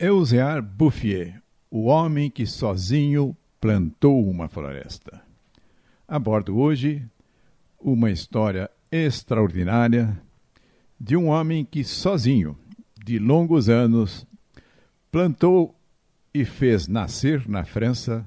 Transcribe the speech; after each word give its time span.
Eusear 0.00 0.62
Bouffier, 0.62 1.42
o 1.68 1.86
homem 1.86 2.30
que 2.30 2.46
sozinho 2.46 3.36
plantou 3.60 4.30
uma 4.30 4.48
floresta. 4.48 5.20
Abordo 6.06 6.56
hoje 6.56 7.04
uma 7.80 8.08
história 8.08 8.70
extraordinária 8.92 10.16
de 11.00 11.16
um 11.16 11.26
homem 11.26 11.64
que 11.64 11.82
sozinho, 11.82 12.56
de 13.04 13.18
longos 13.18 13.68
anos, 13.68 14.24
plantou 15.10 15.74
e 16.32 16.44
fez 16.44 16.86
nascer 16.86 17.48
na 17.48 17.64
França 17.64 18.24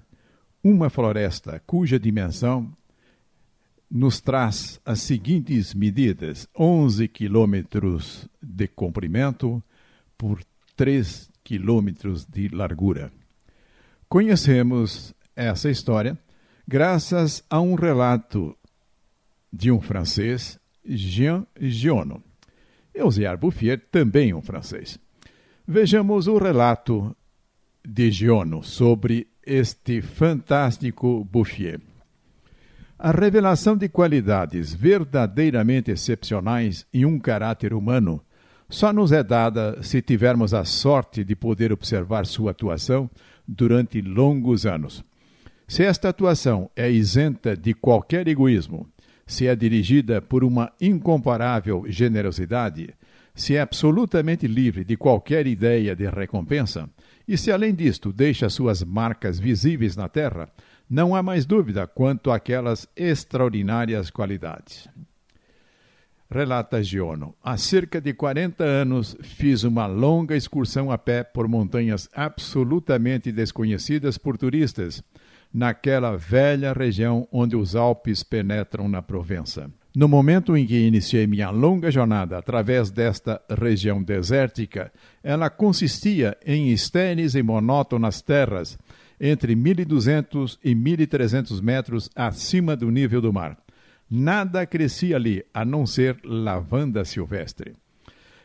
uma 0.62 0.90
floresta 0.90 1.64
cuja 1.66 1.98
dimensão 1.98 2.70
nos 3.90 4.20
traz 4.20 4.82
as 4.86 5.00
seguintes 5.00 5.74
medidas: 5.74 6.50
11 6.54 7.08
quilômetros 7.08 8.28
de 8.44 8.68
comprimento 8.68 9.64
por 10.18 10.44
3 10.76 11.31
quilômetros 11.52 12.26
de 12.26 12.48
largura. 12.48 13.12
Conhecemos 14.08 15.14
essa 15.36 15.70
história 15.70 16.18
graças 16.66 17.44
a 17.50 17.60
um 17.60 17.76
relato 17.76 18.56
de 19.52 19.70
um 19.70 19.82
francês, 19.82 20.58
Jean 20.86 21.46
Giono. 21.60 22.24
Eusiar 22.96 23.36
Bouffier, 23.36 23.82
também 23.92 24.34
um 24.34 24.42
francês. 24.42 24.98
Vejamos 25.68 26.26
o 26.28 26.38
relato 26.38 27.14
de 27.86 28.10
Giono 28.10 28.64
sobre 28.64 29.28
este 29.46 30.02
fantástico 30.02 31.28
Bouffier. 31.30 31.82
A 32.98 33.12
revelação 33.12 33.76
de 33.76 33.90
qualidades 33.90 34.74
verdadeiramente 34.74 35.92
excepcionais 35.92 36.86
em 36.94 37.04
um 37.04 37.20
caráter 37.20 37.74
humano 37.74 38.24
só 38.72 38.94
nos 38.94 39.12
é 39.12 39.22
dada 39.22 39.84
se 39.84 40.02
tivermos 40.02 40.54
a 40.54 40.64
sorte 40.64 41.26
de 41.26 41.36
poder 41.36 41.74
observar 41.74 42.26
sua 42.26 42.52
atuação 42.52 43.10
durante 43.46 44.02
longos 44.02 44.66
anos. 44.66 45.04
Se 45.68 45.84
esta 45.84 46.08
atuação 46.08 46.72
é 46.74 46.90
isenta 46.90 47.56
de 47.56 47.74
qualquer 47.74 48.30
egoísmo, 48.30 48.88
se 49.28 49.46
é 49.46 49.56
dirigida 49.58 50.22
por 50.22 50.42
uma 50.42 50.72
incomparável 50.80 51.84
generosidade, 51.88 52.94
se 53.36 53.58
é 53.58 53.62
absolutamente 53.62 54.48
livre 54.48 54.86
de 54.86 54.96
qualquer 54.96 55.48
ideia 55.48 55.94
de 55.94 56.10
recompensa, 56.10 56.90
e 57.28 57.38
se 57.38 57.52
além 57.52 57.76
disto 57.76 58.14
deixa 58.14 58.50
suas 58.50 58.84
marcas 58.84 59.38
visíveis 59.38 59.98
na 59.98 60.08
terra, 60.08 60.50
não 60.90 61.14
há 61.14 61.22
mais 61.22 61.46
dúvida 61.46 61.86
quanto 61.88 62.32
àquelas 62.32 62.88
extraordinárias 62.96 64.10
qualidades. 64.10 64.88
Relata 66.32 66.82
Giono. 66.82 67.36
Há 67.44 67.58
cerca 67.58 68.00
de 68.00 68.14
40 68.14 68.64
anos 68.64 69.18
fiz 69.22 69.66
uma 69.66 69.86
longa 69.86 70.34
excursão 70.34 70.90
a 70.90 70.98
pé 70.98 71.26
por 71.26 71.46
montanhas 71.46 72.08
absolutamente 72.14 73.34
desconhecidas 73.34 74.18
por 74.18 74.38
turistas, 74.38 75.04
naquela 75.54 76.16
velha 76.16 76.72
região 76.72 77.28
onde 77.34 77.58
os 77.58 77.76
Alpes 77.76 78.24
penetram 78.24 78.88
na 78.88 79.02
Provença. 79.02 79.70
No 79.94 80.08
momento 80.08 80.56
em 80.56 80.66
que 80.66 80.88
iniciei 80.88 81.28
minha 81.28 81.50
longa 81.50 81.92
jornada 81.92 82.38
através 82.38 82.90
desta 82.90 83.42
região 83.50 84.02
desértica, 84.02 84.90
ela 85.22 85.50
consistia 85.50 86.38
em 86.46 86.72
estéreis 86.72 87.36
e 87.36 87.44
monótonas 87.44 88.22
terras 88.22 88.80
entre 89.20 89.54
1.200 89.54 90.58
e 90.64 90.74
1.300 90.74 91.62
metros 91.62 92.10
acima 92.16 92.74
do 92.74 92.90
nível 92.90 93.20
do 93.20 93.34
mar. 93.34 93.58
Nada 94.14 94.66
crescia 94.66 95.16
ali 95.16 95.42
a 95.54 95.64
não 95.64 95.86
ser 95.86 96.18
lavanda 96.26 97.06
silvestre. 97.06 97.78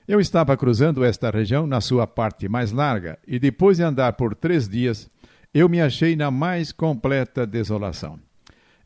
Eu 0.07 0.21
estava 0.21 0.57
cruzando 0.57 1.03
esta 1.03 1.29
região 1.29 1.67
na 1.67 1.81
sua 1.81 2.07
parte 2.07 2.49
mais 2.49 2.71
larga 2.71 3.19
e, 3.27 3.37
depois 3.41 3.79
de 3.79 3.83
andar 3.83 4.13
por 4.13 4.37
três 4.37 4.69
dias, 4.69 5.11
eu 5.53 5.69
me 5.69 5.81
achei 5.81 6.15
na 6.15 6.31
mais 6.31 6.71
completa 6.71 7.45
desolação. 7.45 8.17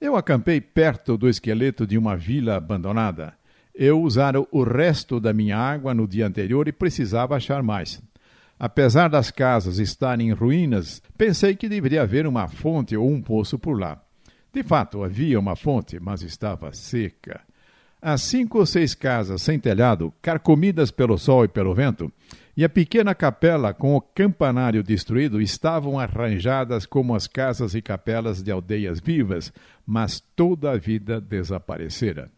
Eu 0.00 0.16
acampei 0.16 0.58
perto 0.58 1.18
do 1.18 1.28
esqueleto 1.28 1.86
de 1.86 1.98
uma 1.98 2.16
vila 2.16 2.56
abandonada. 2.56 3.34
Eu 3.74 4.00
usara 4.00 4.40
o 4.50 4.62
resto 4.62 5.20
da 5.20 5.34
minha 5.34 5.58
água 5.58 5.92
no 5.92 6.08
dia 6.08 6.26
anterior 6.26 6.66
e 6.66 6.72
precisava 6.72 7.36
achar 7.36 7.62
mais. 7.62 8.00
Apesar 8.58 9.10
das 9.10 9.30
casas 9.30 9.78
estarem 9.78 10.30
em 10.30 10.32
ruínas, 10.32 11.02
pensei 11.18 11.54
que 11.54 11.68
deveria 11.68 12.00
haver 12.00 12.26
uma 12.26 12.48
fonte 12.48 12.96
ou 12.96 13.06
um 13.06 13.20
poço 13.20 13.58
por 13.58 13.78
lá. 13.78 14.02
De 14.52 14.62
fato, 14.64 15.04
havia 15.04 15.38
uma 15.38 15.54
fonte, 15.54 16.00
mas 16.00 16.22
estava 16.22 16.72
seca. 16.72 17.40
As 18.02 18.22
cinco 18.22 18.58
ou 18.58 18.66
seis 18.66 18.94
casas 18.94 19.42
sem 19.42 19.60
telhado, 19.60 20.12
carcomidas 20.20 20.90
pelo 20.90 21.16
sol 21.18 21.44
e 21.44 21.48
pelo 21.48 21.74
vento, 21.74 22.10
e 22.56 22.64
a 22.64 22.68
pequena 22.68 23.14
capela 23.14 23.72
com 23.72 23.94
o 23.94 24.00
campanário 24.00 24.82
destruído 24.82 25.40
estavam 25.40 25.98
arranjadas 25.98 26.84
como 26.84 27.14
as 27.14 27.26
casas 27.26 27.74
e 27.74 27.82
capelas 27.82 28.42
de 28.42 28.50
aldeias 28.50 28.98
vivas, 28.98 29.52
mas 29.86 30.20
toda 30.34 30.72
a 30.72 30.76
vida 30.76 31.20
desaparecera. 31.20 32.30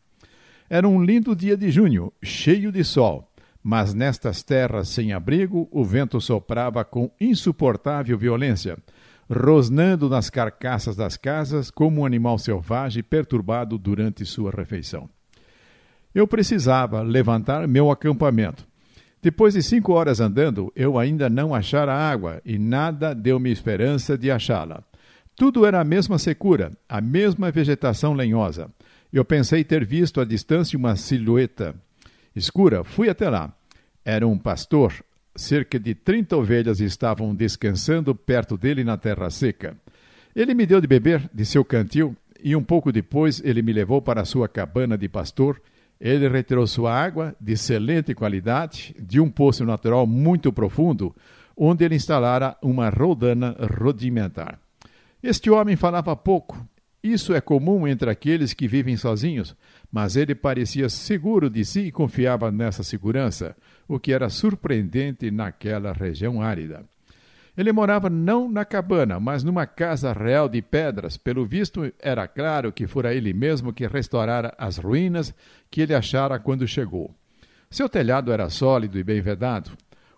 Era 0.69 0.87
um 0.89 1.03
lindo 1.03 1.35
dia 1.35 1.57
de 1.57 1.71
junho, 1.71 2.13
cheio 2.23 2.71
de 2.71 2.85
sol, 2.85 3.31
mas 3.63 3.95
nestas 3.95 4.43
terras 4.43 4.89
sem 4.89 5.13
abrigo 5.13 5.69
o 5.71 5.85
vento 5.85 6.21
soprava 6.21 6.85
com 6.85 7.11
insuportável 7.21 8.19
violência 8.19 8.77
rosnando 9.33 10.09
nas 10.11 10.29
carcaças 10.29 10.95
das 10.95 11.17
casas 11.17 11.71
como 11.71 12.03
um 12.03 12.07
animal 12.07 12.39
selvagem 12.39 13.03
perturbado 13.03 13.79
durante 13.79 14.27
sua 14.27 14.51
refeição. 14.51 15.09
Eu 16.15 16.29
precisava 16.29 17.01
levantar 17.01 17.67
meu 17.67 17.91
acampamento. 17.91 18.67
Depois 19.23 19.55
de 19.55 19.63
cinco 19.63 19.93
horas 19.93 20.21
andando, 20.21 20.71
eu 20.77 20.99
ainda 20.99 21.31
não 21.31 21.55
achara 21.55 21.95
água 21.95 22.43
e 22.45 22.59
nada 22.59 23.15
deu-me 23.15 23.51
esperança 23.51 24.19
de 24.19 24.31
achá-la. 24.31 24.83
Tudo 25.35 25.65
era 25.65 25.81
a 25.81 25.85
mesma 25.85 26.19
secura, 26.19 26.73
a 26.87 27.01
mesma 27.01 27.51
vegetação 27.51 28.13
lenhosa. 28.13 28.69
Eu 29.11 29.25
pensei 29.25 29.65
ter 29.65 29.85
visto 29.85 30.21
à 30.21 30.25
distância 30.25 30.79
uma 30.79 30.97
silhueta 30.97 31.75
escura. 32.37 32.85
Fui 32.85 33.09
até 33.09 33.31
lá. 33.31 33.55
Era 34.05 34.27
um 34.27 34.37
pastor 34.37 34.93
Cerca 35.35 35.79
de 35.79 35.95
trinta 35.95 36.37
ovelhas 36.37 36.79
estavam 36.81 37.35
descansando 37.35 38.15
perto 38.15 38.57
dele 38.59 38.85
na 38.85 38.99
terra 38.99 39.31
seca. 39.31 39.77
Ele 40.37 40.53
me 40.55 40.67
deu 40.67 40.81
de 40.81 40.87
beber 40.87 41.29
de 41.33 41.45
seu 41.47 41.65
cantil 41.65 42.15
e 42.43 42.55
um 42.55 42.63
pouco 42.63 42.93
depois 42.93 43.41
ele 43.43 43.63
me 43.63 43.73
levou 43.73 44.03
para 44.03 44.27
sua 44.27 44.47
cabana 44.47 44.97
de 44.99 45.09
pastor. 45.09 45.61
Ele 45.99 46.29
retirou 46.29 46.67
sua 46.67 46.93
água 46.93 47.35
de 47.41 47.53
excelente 47.53 48.15
qualidade, 48.15 48.95
de 48.99 49.21
um 49.21 49.31
poço 49.31 49.65
natural 49.65 50.07
muito 50.07 50.53
profundo, 50.53 51.15
onde 51.57 51.85
ele 51.85 51.95
instalara 51.95 52.57
uma 52.61 52.91
rodana 52.91 53.57
rudimentar. 53.81 54.59
Este 55.23 55.49
homem 55.49 55.77
falava 55.77 56.15
pouco. 56.17 56.67
Isso 57.03 57.35
é 57.35 57.41
comum 57.41 57.87
entre 57.89 58.09
aqueles 58.09 58.53
que 58.53 58.69
vivem 58.69 58.97
sozinhos, 58.97 59.57
mas 59.91 60.15
ele 60.15 60.35
parecia 60.35 60.89
seguro 60.89 61.51
de 61.51 61.65
si 61.65 61.81
e 61.81 61.93
confiava 61.93 62.53
nessa 62.53 62.85
segurança, 62.85 63.57
o 63.89 63.99
que 63.99 64.13
era 64.13 64.29
surpreendente 64.29 65.31
naquela 65.31 65.93
região 65.93 66.41
árida. 66.41 66.85
Ele 67.57 67.73
morava 67.73 68.09
não 68.09 68.49
na 68.49 68.65
cabana, 68.65 69.21
mas 69.21 69.45
numa 69.45 69.67
casa 69.67 70.13
real 70.13 70.49
de 70.49 70.63
pedras. 70.63 71.17
Pelo 71.17 71.45
visto, 71.45 71.93
era 72.01 72.27
claro 72.27 72.73
que 72.73 72.87
fora 72.87 73.13
ele 73.13 73.35
mesmo 73.35 73.73
que 73.73 73.87
restaurara 73.87 74.55
as 74.57 74.79
ruínas 74.79 75.35
que 75.71 75.83
ele 75.83 75.95
achara 75.95 76.39
quando 76.39 76.67
chegou. 76.67 77.15
Seu 77.69 77.89
telhado 77.89 78.33
era 78.33 78.49
sólido 78.49 78.99
e 78.99 79.05
bem 79.05 79.21
vedado. 79.21 79.73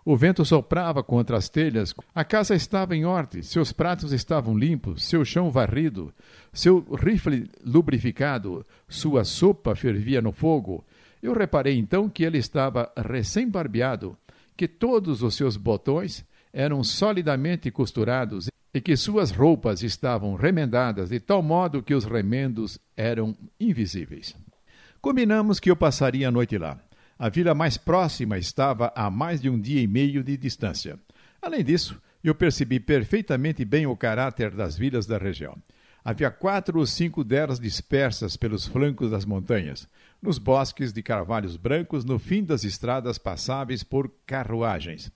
O 0.05 0.15
vento 0.15 0.45
soprava 0.45 1.03
contra 1.03 1.35
as 1.35 1.49
telhas. 1.49 1.93
A 2.13 2.23
casa 2.23 2.53
estava 2.53 2.95
em 2.95 3.05
ordem, 3.05 3.41
seus 3.41 3.73
pratos 3.73 4.11
estavam 4.11 4.55
limpos, 4.55 5.03
seu 5.03 5.25
chão 5.25 5.49
varrido, 5.49 6.13
seu 6.53 6.79
rifle 6.93 7.49
lubrificado, 7.65 8.63
sua 8.87 9.23
sopa 9.23 9.75
fervia 9.75 10.21
no 10.21 10.31
fogo, 10.31 10.85
eu 11.25 11.33
reparei 11.33 11.75
então 11.75 12.07
que 12.07 12.23
ele 12.23 12.37
estava 12.37 12.91
recém-barbeado, 12.95 14.15
que 14.55 14.67
todos 14.67 15.23
os 15.23 15.33
seus 15.33 15.57
botões 15.57 16.23
eram 16.53 16.83
solidamente 16.83 17.71
costurados 17.71 18.47
e 18.71 18.79
que 18.79 18.95
suas 18.95 19.31
roupas 19.31 19.81
estavam 19.81 20.35
remendadas 20.35 21.09
de 21.09 21.19
tal 21.19 21.41
modo 21.41 21.81
que 21.81 21.95
os 21.95 22.05
remendos 22.05 22.77
eram 22.95 23.35
invisíveis. 23.59 24.35
Combinamos 25.01 25.59
que 25.59 25.71
eu 25.71 25.75
passaria 25.75 26.27
a 26.27 26.31
noite 26.31 26.59
lá. 26.59 26.79
A 27.17 27.29
vila 27.29 27.55
mais 27.55 27.77
próxima 27.77 28.37
estava 28.37 28.91
a 28.93 29.09
mais 29.09 29.39
de 29.39 29.49
um 29.49 29.57
dia 29.57 29.81
e 29.81 29.87
meio 29.87 30.21
de 30.21 30.35
distância. 30.35 30.99
Além 31.41 31.63
disso, 31.63 31.97
eu 32.21 32.35
percebi 32.35 32.77
perfeitamente 32.77 33.63
bem 33.63 33.85
o 33.85 33.95
caráter 33.95 34.51
das 34.51 34.77
vilas 34.77 35.05
da 35.05 35.17
região. 35.17 35.55
Havia 36.03 36.29
quatro 36.29 36.77
ou 36.77 36.85
cinco 36.85 37.23
delas 37.23 37.57
dispersas 37.57 38.35
pelos 38.35 38.67
flancos 38.67 39.11
das 39.11 39.23
montanhas, 39.23 39.87
nos 40.21 40.37
bosques 40.37 40.91
de 40.91 41.01
carvalhos 41.01 41.55
brancos, 41.55 42.03
no 42.03 42.19
fim 42.19 42.43
das 42.43 42.65
estradas 42.65 43.17
passáveis 43.17 43.81
por 43.81 44.11
carruagens. 44.25 45.09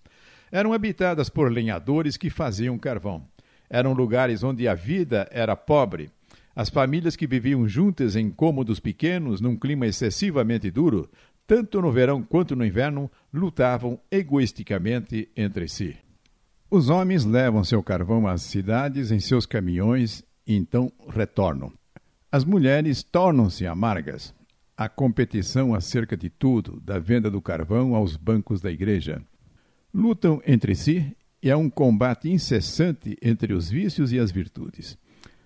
Eram 0.50 0.72
habitadas 0.72 1.30
por 1.30 1.52
lenhadores 1.52 2.16
que 2.16 2.30
faziam 2.30 2.80
carvão. 2.80 3.28
Eram 3.70 3.92
lugares 3.92 4.42
onde 4.42 4.70
a 4.70 4.74
vida 4.74 5.28
era 5.32 5.56
pobre. 5.56 6.10
As 6.56 6.70
famílias 6.70 7.16
que 7.16 7.28
viviam 7.28 7.68
juntas 7.68 8.16
em 8.16 8.30
cômodos 8.30 8.80
pequenos, 8.80 9.40
num 9.40 9.56
clima 9.56 9.86
excessivamente 9.86 10.72
duro, 10.72 11.10
tanto 11.50 11.82
no 11.82 11.92
verão 11.92 12.22
quanto 12.22 12.56
no 12.56 12.64
inverno, 12.64 13.10
lutavam 13.34 14.00
egoisticamente 14.12 15.30
entre 15.36 15.68
si. 15.68 15.98
Os 16.70 16.90
homens 16.90 17.26
levam 17.26 17.64
seu 17.64 17.82
carvão 17.82 18.28
às 18.28 18.44
cidades 18.44 19.10
em 19.10 19.20
seus 19.20 19.48
caminhões 19.48 20.24
e 20.46 20.56
então 20.56 20.92
retornam. 21.10 21.74
As 22.32 22.46
mulheres 22.46 23.02
tornam-se 23.02 23.66
amargas. 23.66 24.32
A 24.78 24.88
competição 24.88 25.74
acerca 25.74 26.16
de 26.16 26.30
tudo, 26.30 26.80
da 26.82 27.00
venda 27.00 27.32
do 27.32 27.42
carvão 27.42 27.96
aos 27.96 28.16
bancos 28.16 28.62
da 28.62 28.72
igreja. 28.72 29.20
Lutam 29.92 30.40
entre 30.46 30.76
si 30.76 31.18
e 31.42 31.50
há 31.50 31.58
um 31.58 31.68
combate 31.68 32.30
incessante 32.30 33.18
entre 33.24 33.54
os 33.54 33.72
vícios 33.72 34.14
e 34.14 34.20
as 34.20 34.32
virtudes. 34.32 34.96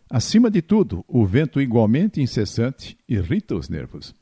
Acima 0.09 0.51
de 0.51 0.61
tudo, 0.61 1.05
o 1.07 1.25
vento 1.25 1.61
igualmente 1.61 2.21
incessante 2.21 2.97
irrita 3.07 3.55
os 3.55 3.69
nervos. 3.69 4.13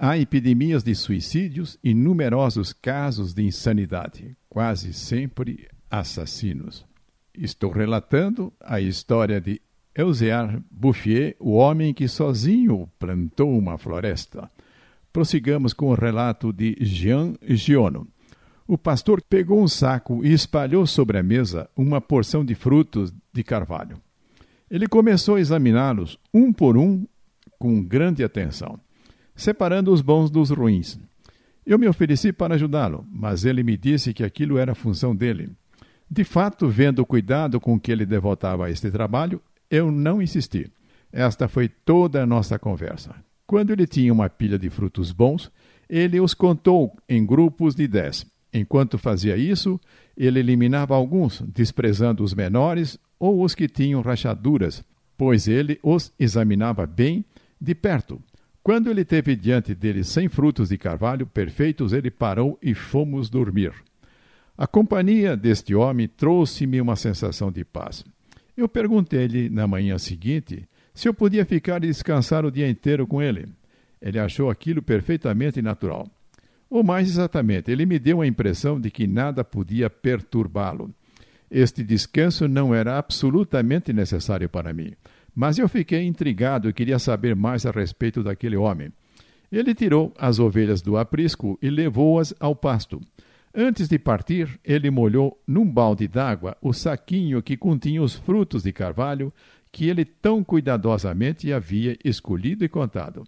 Há 0.00 0.16
epidemias 0.16 0.84
de 0.84 0.94
suicídios 0.94 1.76
e 1.82 1.92
numerosos 1.92 2.72
casos 2.72 3.34
de 3.34 3.42
insanidade, 3.42 4.36
quase 4.48 4.92
sempre 4.92 5.66
assassinos. 5.90 6.86
Estou 7.34 7.72
relatando 7.72 8.52
a 8.60 8.80
história 8.80 9.40
de 9.40 9.60
Eusear 9.92 10.62
Bouffier, 10.70 11.34
o 11.40 11.54
homem 11.54 11.92
que 11.92 12.06
sozinho 12.06 12.88
plantou 12.96 13.58
uma 13.58 13.76
floresta. 13.76 14.48
Prossigamos 15.12 15.72
com 15.72 15.86
o 15.90 15.94
relato 15.94 16.52
de 16.52 16.76
Jean 16.80 17.34
Giono. 17.42 18.06
O 18.68 18.78
pastor 18.78 19.20
pegou 19.20 19.60
um 19.60 19.66
saco 19.66 20.24
e 20.24 20.32
espalhou 20.32 20.86
sobre 20.86 21.18
a 21.18 21.24
mesa 21.24 21.68
uma 21.76 22.00
porção 22.00 22.44
de 22.44 22.54
frutos 22.54 23.12
de 23.32 23.42
carvalho. 23.42 24.00
Ele 24.70 24.86
começou 24.86 25.34
a 25.34 25.40
examiná-los 25.40 26.20
um 26.32 26.52
por 26.52 26.76
um 26.76 27.04
com 27.58 27.82
grande 27.82 28.22
atenção, 28.22 28.78
separando 29.38 29.92
os 29.92 30.02
bons 30.02 30.30
dos 30.30 30.50
ruins. 30.50 30.98
Eu 31.64 31.78
me 31.78 31.86
ofereci 31.86 32.32
para 32.32 32.56
ajudá-lo, 32.56 33.06
mas 33.10 33.44
ele 33.44 33.62
me 33.62 33.76
disse 33.76 34.12
que 34.12 34.24
aquilo 34.24 34.58
era 34.58 34.74
função 34.74 35.14
dele. 35.14 35.50
De 36.10 36.24
fato, 36.24 36.68
vendo 36.68 36.98
o 36.98 37.06
cuidado 37.06 37.60
com 37.60 37.78
que 37.78 37.92
ele 37.92 38.04
devotava 38.04 38.66
a 38.66 38.70
este 38.70 38.90
trabalho, 38.90 39.40
eu 39.70 39.92
não 39.92 40.20
insisti. 40.20 40.70
Esta 41.12 41.46
foi 41.46 41.68
toda 41.68 42.22
a 42.22 42.26
nossa 42.26 42.58
conversa. 42.58 43.14
Quando 43.46 43.70
ele 43.70 43.86
tinha 43.86 44.12
uma 44.12 44.28
pilha 44.28 44.58
de 44.58 44.68
frutos 44.70 45.12
bons, 45.12 45.52
ele 45.88 46.20
os 46.20 46.34
contou 46.34 46.96
em 47.08 47.24
grupos 47.24 47.76
de 47.76 47.86
dez. 47.86 48.26
Enquanto 48.52 48.98
fazia 48.98 49.36
isso, 49.36 49.80
ele 50.16 50.40
eliminava 50.40 50.96
alguns, 50.96 51.42
desprezando 51.46 52.24
os 52.24 52.34
menores 52.34 52.98
ou 53.20 53.44
os 53.44 53.54
que 53.54 53.68
tinham 53.68 54.00
rachaduras, 54.00 54.82
pois 55.16 55.46
ele 55.46 55.78
os 55.82 56.12
examinava 56.18 56.86
bem 56.86 57.24
de 57.60 57.74
perto. 57.74 58.20
Quando 58.62 58.90
ele 58.90 59.04
teve 59.04 59.34
diante 59.34 59.74
dele 59.74 60.04
cem 60.04 60.28
frutos 60.28 60.68
de 60.68 60.78
carvalho 60.78 61.26
perfeitos, 61.26 61.92
ele 61.92 62.10
parou 62.10 62.58
e 62.62 62.74
fomos 62.74 63.30
dormir. 63.30 63.72
A 64.56 64.66
companhia 64.66 65.36
deste 65.36 65.74
homem 65.74 66.08
trouxe-me 66.08 66.80
uma 66.80 66.96
sensação 66.96 67.50
de 67.50 67.64
paz. 67.64 68.04
Eu 68.56 68.68
perguntei-lhe 68.68 69.48
na 69.48 69.66
manhã 69.66 69.96
seguinte 69.98 70.68
se 70.92 71.08
eu 71.08 71.14
podia 71.14 71.44
ficar 71.44 71.84
e 71.84 71.86
descansar 71.86 72.44
o 72.44 72.50
dia 72.50 72.68
inteiro 72.68 73.06
com 73.06 73.22
ele. 73.22 73.46
Ele 74.02 74.18
achou 74.18 74.50
aquilo 74.50 74.82
perfeitamente 74.82 75.62
natural. 75.62 76.08
Ou 76.68 76.82
mais 76.82 77.08
exatamente, 77.08 77.70
ele 77.70 77.86
me 77.86 77.98
deu 77.98 78.20
a 78.20 78.26
impressão 78.26 78.80
de 78.80 78.90
que 78.90 79.06
nada 79.06 79.44
podia 79.44 79.88
perturbá-lo. 79.88 80.92
Este 81.50 81.82
descanso 81.82 82.46
não 82.46 82.74
era 82.74 82.98
absolutamente 82.98 83.92
necessário 83.92 84.48
para 84.48 84.74
mim, 84.74 84.92
mas 85.38 85.56
eu 85.56 85.68
fiquei 85.68 86.04
intrigado 86.04 86.68
e 86.68 86.72
queria 86.72 86.98
saber 86.98 87.36
mais 87.36 87.64
a 87.64 87.70
respeito 87.70 88.24
daquele 88.24 88.56
homem. 88.56 88.92
Ele 89.52 89.72
tirou 89.72 90.12
as 90.18 90.40
ovelhas 90.40 90.82
do 90.82 90.96
aprisco 90.96 91.56
e 91.62 91.70
levou-as 91.70 92.34
ao 92.40 92.56
pasto. 92.56 93.00
Antes 93.54 93.88
de 93.88 94.00
partir, 94.00 94.58
ele 94.64 94.90
molhou 94.90 95.40
num 95.46 95.64
balde 95.64 96.08
d'água 96.08 96.56
o 96.60 96.72
saquinho 96.72 97.40
que 97.40 97.56
continha 97.56 98.02
os 98.02 98.16
frutos 98.16 98.64
de 98.64 98.72
carvalho 98.72 99.32
que 99.70 99.88
ele 99.88 100.04
tão 100.04 100.42
cuidadosamente 100.42 101.52
havia 101.52 101.96
escolhido 102.04 102.64
e 102.64 102.68
contado. 102.68 103.22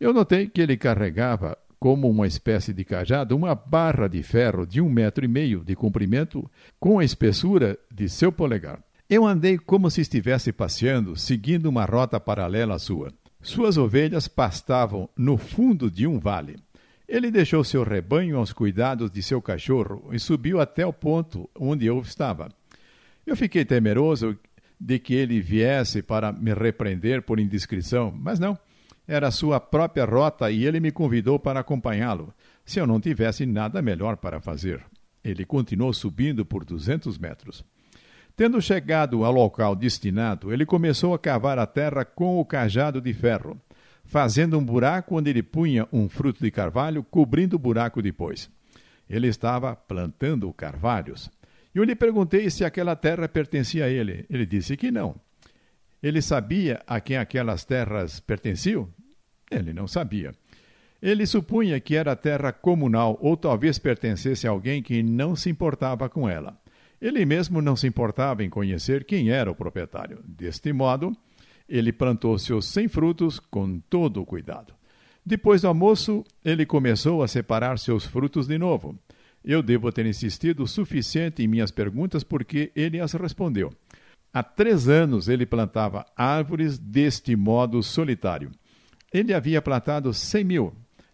Eu 0.00 0.14
notei 0.14 0.48
que 0.48 0.62
ele 0.62 0.78
carregava, 0.78 1.58
como 1.78 2.08
uma 2.08 2.26
espécie 2.26 2.72
de 2.72 2.86
cajado, 2.86 3.36
uma 3.36 3.54
barra 3.54 4.08
de 4.08 4.22
ferro 4.22 4.66
de 4.66 4.80
um 4.80 4.88
metro 4.88 5.22
e 5.22 5.28
meio 5.28 5.62
de 5.62 5.76
comprimento 5.76 6.50
com 6.80 6.98
a 6.98 7.04
espessura 7.04 7.78
de 7.92 8.08
seu 8.08 8.32
polegar. 8.32 8.82
Eu 9.08 9.26
andei 9.26 9.58
como 9.58 9.90
se 9.90 10.00
estivesse 10.00 10.50
passeando, 10.50 11.14
seguindo 11.14 11.66
uma 11.66 11.84
rota 11.84 12.18
paralela 12.18 12.76
à 12.76 12.78
sua. 12.78 13.12
Suas 13.42 13.76
ovelhas 13.76 14.26
pastavam 14.26 15.10
no 15.14 15.36
fundo 15.36 15.90
de 15.90 16.06
um 16.06 16.18
vale. 16.18 16.56
Ele 17.06 17.30
deixou 17.30 17.62
seu 17.62 17.82
rebanho 17.82 18.38
aos 18.38 18.50
cuidados 18.50 19.10
de 19.10 19.22
seu 19.22 19.42
cachorro 19.42 20.08
e 20.10 20.18
subiu 20.18 20.58
até 20.58 20.86
o 20.86 20.92
ponto 20.92 21.50
onde 21.54 21.84
eu 21.84 22.00
estava. 22.00 22.48
Eu 23.26 23.36
fiquei 23.36 23.62
temeroso 23.62 24.38
de 24.80 24.98
que 24.98 25.12
ele 25.12 25.38
viesse 25.38 26.02
para 26.02 26.32
me 26.32 26.54
repreender 26.54 27.20
por 27.20 27.38
indiscrição, 27.38 28.10
mas 28.10 28.38
não. 28.38 28.58
Era 29.06 29.30
sua 29.30 29.60
própria 29.60 30.06
rota 30.06 30.50
e 30.50 30.64
ele 30.64 30.80
me 30.80 30.90
convidou 30.90 31.38
para 31.38 31.60
acompanhá-lo, 31.60 32.32
se 32.64 32.80
eu 32.80 32.86
não 32.86 32.98
tivesse 32.98 33.44
nada 33.44 33.82
melhor 33.82 34.16
para 34.16 34.40
fazer. 34.40 34.82
Ele 35.22 35.44
continuou 35.44 35.92
subindo 35.92 36.42
por 36.46 36.64
duzentos 36.64 37.18
metros. 37.18 37.62
Tendo 38.36 38.60
chegado 38.60 39.24
ao 39.24 39.32
local 39.32 39.76
destinado, 39.76 40.52
ele 40.52 40.66
começou 40.66 41.14
a 41.14 41.18
cavar 41.18 41.58
a 41.58 41.66
terra 41.66 42.04
com 42.04 42.40
o 42.40 42.44
cajado 42.44 43.00
de 43.00 43.12
ferro 43.12 43.60
fazendo 44.04 44.58
um 44.58 44.64
buraco 44.64 45.16
onde 45.16 45.30
ele 45.30 45.42
punha 45.42 45.88
um 45.92 46.08
fruto 46.08 46.42
de 46.42 46.50
carvalho, 46.50 47.02
cobrindo 47.02 47.56
o 47.56 47.58
buraco 47.58 48.02
depois. 48.02 48.50
Ele 49.08 49.28
estava 49.28 49.74
plantando 49.74 50.52
carvalhos. 50.52 51.30
E 51.74 51.78
eu 51.78 51.84
lhe 51.84 51.96
perguntei 51.96 52.48
se 52.50 52.64
aquela 52.64 52.94
terra 52.94 53.28
pertencia 53.28 53.86
a 53.86 53.88
ele. 53.88 54.24
Ele 54.30 54.46
disse 54.46 54.76
que 54.76 54.90
não. 54.90 55.16
Ele 56.02 56.20
sabia 56.22 56.82
a 56.86 57.00
quem 57.00 57.16
aquelas 57.16 57.64
terras 57.64 58.20
pertenciam? 58.20 58.88
Ele 59.50 59.72
não 59.72 59.88
sabia. 59.88 60.32
Ele 61.02 61.26
supunha 61.26 61.80
que 61.80 61.96
era 61.96 62.16
terra 62.16 62.52
comunal 62.52 63.18
ou 63.20 63.36
talvez 63.36 63.78
pertencesse 63.78 64.46
a 64.46 64.50
alguém 64.50 64.82
que 64.82 65.02
não 65.02 65.34
se 65.34 65.50
importava 65.50 66.08
com 66.08 66.28
ela. 66.28 66.58
Ele 67.04 67.26
mesmo 67.26 67.60
não 67.60 67.76
se 67.76 67.86
importava 67.86 68.42
em 68.42 68.48
conhecer 68.48 69.04
quem 69.04 69.28
era 69.28 69.50
o 69.50 69.54
proprietário. 69.54 70.20
Deste 70.26 70.72
modo, 70.72 71.14
ele 71.68 71.92
plantou 71.92 72.38
seus 72.38 72.64
cem 72.64 72.88
frutos 72.88 73.38
com 73.38 73.78
todo 73.78 74.22
o 74.22 74.24
cuidado. 74.24 74.72
Depois 75.22 75.60
do 75.60 75.68
almoço, 75.68 76.24
ele 76.42 76.64
começou 76.64 77.22
a 77.22 77.28
separar 77.28 77.78
seus 77.78 78.06
frutos 78.06 78.46
de 78.46 78.56
novo. 78.56 78.98
Eu 79.44 79.62
devo 79.62 79.92
ter 79.92 80.06
insistido 80.06 80.62
o 80.62 80.66
suficiente 80.66 81.42
em 81.42 81.46
minhas 81.46 81.70
perguntas 81.70 82.24
porque 82.24 82.72
ele 82.74 82.98
as 82.98 83.12
respondeu. 83.12 83.70
Há 84.32 84.42
três 84.42 84.88
anos 84.88 85.28
ele 85.28 85.44
plantava 85.44 86.06
árvores 86.16 86.78
deste 86.78 87.36
modo 87.36 87.82
solitário. 87.82 88.50
Ele 89.12 89.34
havia 89.34 89.60
plantado 89.60 90.14
cem 90.14 90.42
mil. 90.42 90.72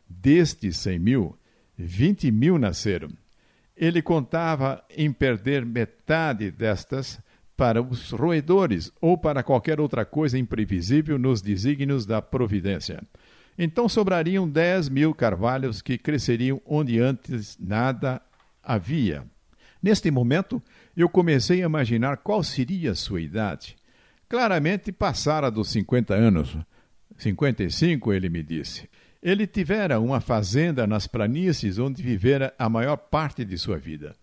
Destes 0.09 0.77
cem 0.77 1.01
mil, 1.01 1.37
vinte 1.77 2.31
mil 2.31 2.61
nasceram. 2.61 3.09
Ele 3.81 4.03
contava 4.03 4.85
em 4.95 5.11
perder 5.11 5.65
metade 5.65 6.51
destas 6.51 7.19
para 7.57 7.81
os 7.81 8.11
roedores 8.11 8.93
ou 9.01 9.17
para 9.17 9.43
qualquer 9.43 9.81
outra 9.81 10.05
coisa 10.05 10.39
imprevisível 10.39 11.19
nos 11.19 11.41
desígnios 11.41 12.05
da 12.05 12.21
providência. 12.21 13.03
Então 13.59 13.89
sobrariam 13.89 14.47
dez 14.47 14.91
mil 14.91 15.15
carvalhos 15.15 15.81
que 15.81 15.97
cresceriam 15.97 16.61
onde 16.67 17.01
antes 17.01 17.57
nada 17.59 18.21
havia. 18.63 19.25
Neste 19.83 20.11
momento, 20.11 20.63
eu 20.95 21.09
comecei 21.09 21.63
a 21.63 21.67
imaginar 21.67 22.19
qual 22.19 22.43
seria 22.43 22.91
a 22.91 22.95
sua 22.95 23.23
idade. 23.23 23.77
Claramente 24.29 24.93
passara 24.93 25.51
dos 25.51 25.71
50 25.71 26.13
anos. 26.13 26.55
55, 27.17 28.13
ele 28.13 28.29
me 28.29 28.43
disse. 28.43 28.87
Ele 29.23 29.47
tivera 29.47 30.01
uma 30.01 30.19
fazenda 30.19 30.87
nas 30.87 31.07
planícies 31.07 31.79
onde 31.79 32.03
vivera 32.03 32.55
a 32.59 32.71
maior 32.71 32.97
parte 32.97 33.45
de 33.45 33.59
sua 33.59 33.77
vida. 33.77 34.17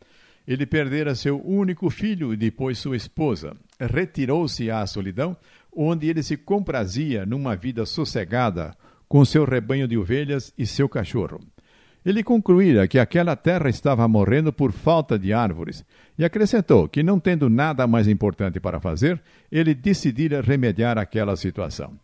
Ele 0.48 0.66
perdera 0.66 1.14
seu 1.14 1.40
único 1.46 1.90
filho 1.90 2.34
e 2.34 2.38
depois 2.38 2.80
sua 2.80 2.98
esposa. 2.98 3.56
Retirou-se 3.80 4.72
à 4.72 4.88
solidão, 4.88 5.38
onde 5.72 6.08
ele 6.08 6.24
se 6.24 6.36
comprazia 6.36 7.26
numa 7.28 7.56
vida 7.56 7.86
sossegada 7.86 8.74
com 9.08 9.24
seu 9.24 9.46
rebanho 9.46 9.88
de 9.88 9.98
ovelhas 9.98 10.52
e 10.58 10.66
seu 10.66 10.90
cachorro. 10.90 11.40
Ele 12.04 12.24
concluíra 12.24 12.88
que 12.88 12.98
aquela 12.98 13.36
terra 13.36 13.70
estava 13.70 14.08
morrendo 14.08 14.52
por 14.52 14.72
falta 14.72 15.20
de 15.20 15.32
árvores 15.32 15.86
e 16.18 16.26
acrescentou 16.26 16.88
que, 16.88 17.04
não 17.04 17.20
tendo 17.20 17.50
nada 17.50 17.86
mais 17.86 18.08
importante 18.08 18.60
para 18.60 18.80
fazer, 18.80 19.22
ele 19.52 19.76
decidira 19.76 20.42
remediar 20.42 20.98
aquela 20.98 21.36
situação. 21.36 22.00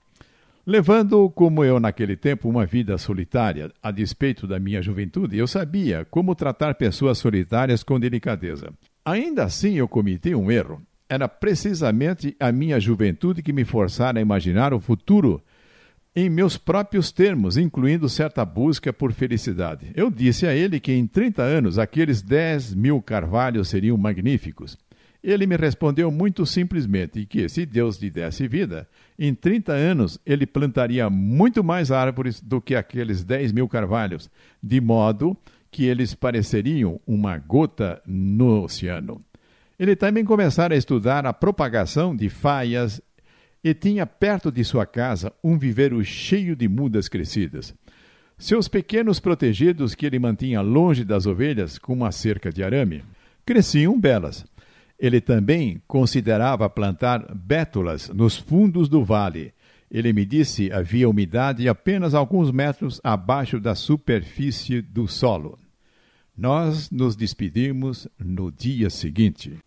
Levando, 0.66 1.30
como 1.30 1.62
eu 1.66 1.78
naquele 1.78 2.16
tempo, 2.16 2.48
uma 2.48 2.66
vida 2.66 2.98
solitária, 2.98 3.70
a 3.84 3.92
despeito 3.92 4.48
da 4.48 4.58
minha 4.58 4.82
juventude, 4.82 5.38
eu 5.38 5.46
sabia 5.46 6.08
como 6.10 6.34
tratar 6.34 6.76
pessoas 6.76 7.18
solitárias 7.18 7.84
com 7.84 8.00
delicadeza. 8.00 8.72
Ainda 9.04 9.44
assim, 9.44 9.74
eu 9.74 9.90
cometi 9.90 10.34
um 10.34 10.50
erro. 10.50 10.82
Era 11.10 11.28
precisamente 11.28 12.34
a 12.40 12.50
minha 12.50 12.80
juventude 12.80 13.44
que 13.44 13.52
me 13.52 13.66
forçara 13.66 14.20
a 14.20 14.22
imaginar 14.22 14.74
o 14.74 14.80
futuro 14.80 15.44
em 16.16 16.30
meus 16.30 16.58
próprios 16.58 17.12
termos, 17.12 17.58
incluindo 17.58 18.08
certa 18.08 18.46
busca 18.46 18.94
por 18.94 19.12
felicidade. 19.12 19.92
Eu 19.96 20.10
disse 20.10 20.46
a 20.46 20.56
ele 20.56 20.80
que 20.80 20.94
em 20.94 21.06
30 21.06 21.42
anos 21.42 21.78
aqueles 21.78 22.22
10 22.22 22.74
mil 22.76 23.02
carvalhos 23.02 23.68
seriam 23.68 23.98
magníficos. 23.98 24.78
Ele 25.24 25.48
me 25.48 25.56
respondeu 25.56 26.12
muito 26.12 26.46
simplesmente 26.46 27.26
que, 27.26 27.48
se 27.48 27.66
Deus 27.66 27.98
lhe 27.98 28.10
desse 28.10 28.46
vida, 28.46 28.88
em 29.18 29.34
30 29.34 29.72
anos 29.72 30.20
ele 30.26 30.46
plantaria 30.46 31.10
muito 31.10 31.64
mais 31.64 31.92
árvores 31.92 32.42
do 32.42 32.60
que 32.60 32.76
aqueles 32.76 33.24
10 33.24 33.54
mil 33.54 33.70
carvalhos, 33.70 34.30
de 34.62 34.82
modo 34.82 35.38
que 35.72 35.86
eles 35.86 36.14
pareceriam 36.14 37.00
uma 37.08 37.38
gota 37.38 38.02
no 38.06 38.64
oceano. 38.64 39.22
Ele 39.80 39.96
também 39.96 40.26
começara 40.26 40.76
a 40.76 40.78
estudar 40.78 41.26
a 41.26 41.34
propagação 41.34 42.14
de 42.14 42.30
faias 42.30 43.02
e 43.64 43.74
tinha 43.74 44.06
perto 44.06 44.52
de 44.52 44.64
sua 44.64 44.86
casa 44.86 45.32
um 45.42 45.58
viveiro 45.58 46.04
cheio 46.04 46.54
de 46.54 46.68
mudas 46.68 47.08
crescidas. 47.08 47.74
Seus 48.38 48.68
pequenos 48.68 49.22
protegidos, 49.22 49.96
que 49.96 50.06
ele 50.06 50.20
mantinha 50.20 50.60
longe 50.60 51.06
das 51.06 51.26
ovelhas 51.26 51.78
com 51.78 51.94
uma 51.94 52.12
cerca 52.12 52.52
de 52.52 52.62
arame, 52.62 53.04
cresciam 53.46 53.98
belas. 53.98 54.46
Ele 55.04 55.20
também 55.20 55.82
considerava 55.86 56.70
plantar 56.70 57.36
bétulas 57.36 58.08
nos 58.08 58.38
fundos 58.38 58.88
do 58.88 59.04
vale. 59.04 59.54
Ele 59.92 60.14
me 60.14 60.24
disse 60.24 60.72
havia 60.72 61.10
umidade 61.10 61.68
apenas 61.68 62.14
alguns 62.14 62.50
metros 62.52 63.02
abaixo 63.04 63.60
da 63.60 63.76
superfície 63.76 64.82
do 64.82 65.06
solo. 65.06 65.60
Nós 66.38 66.90
nos 66.90 67.18
despedimos 67.18 68.08
no 68.18 68.50
dia 68.50 68.90
seguinte. 68.90 69.58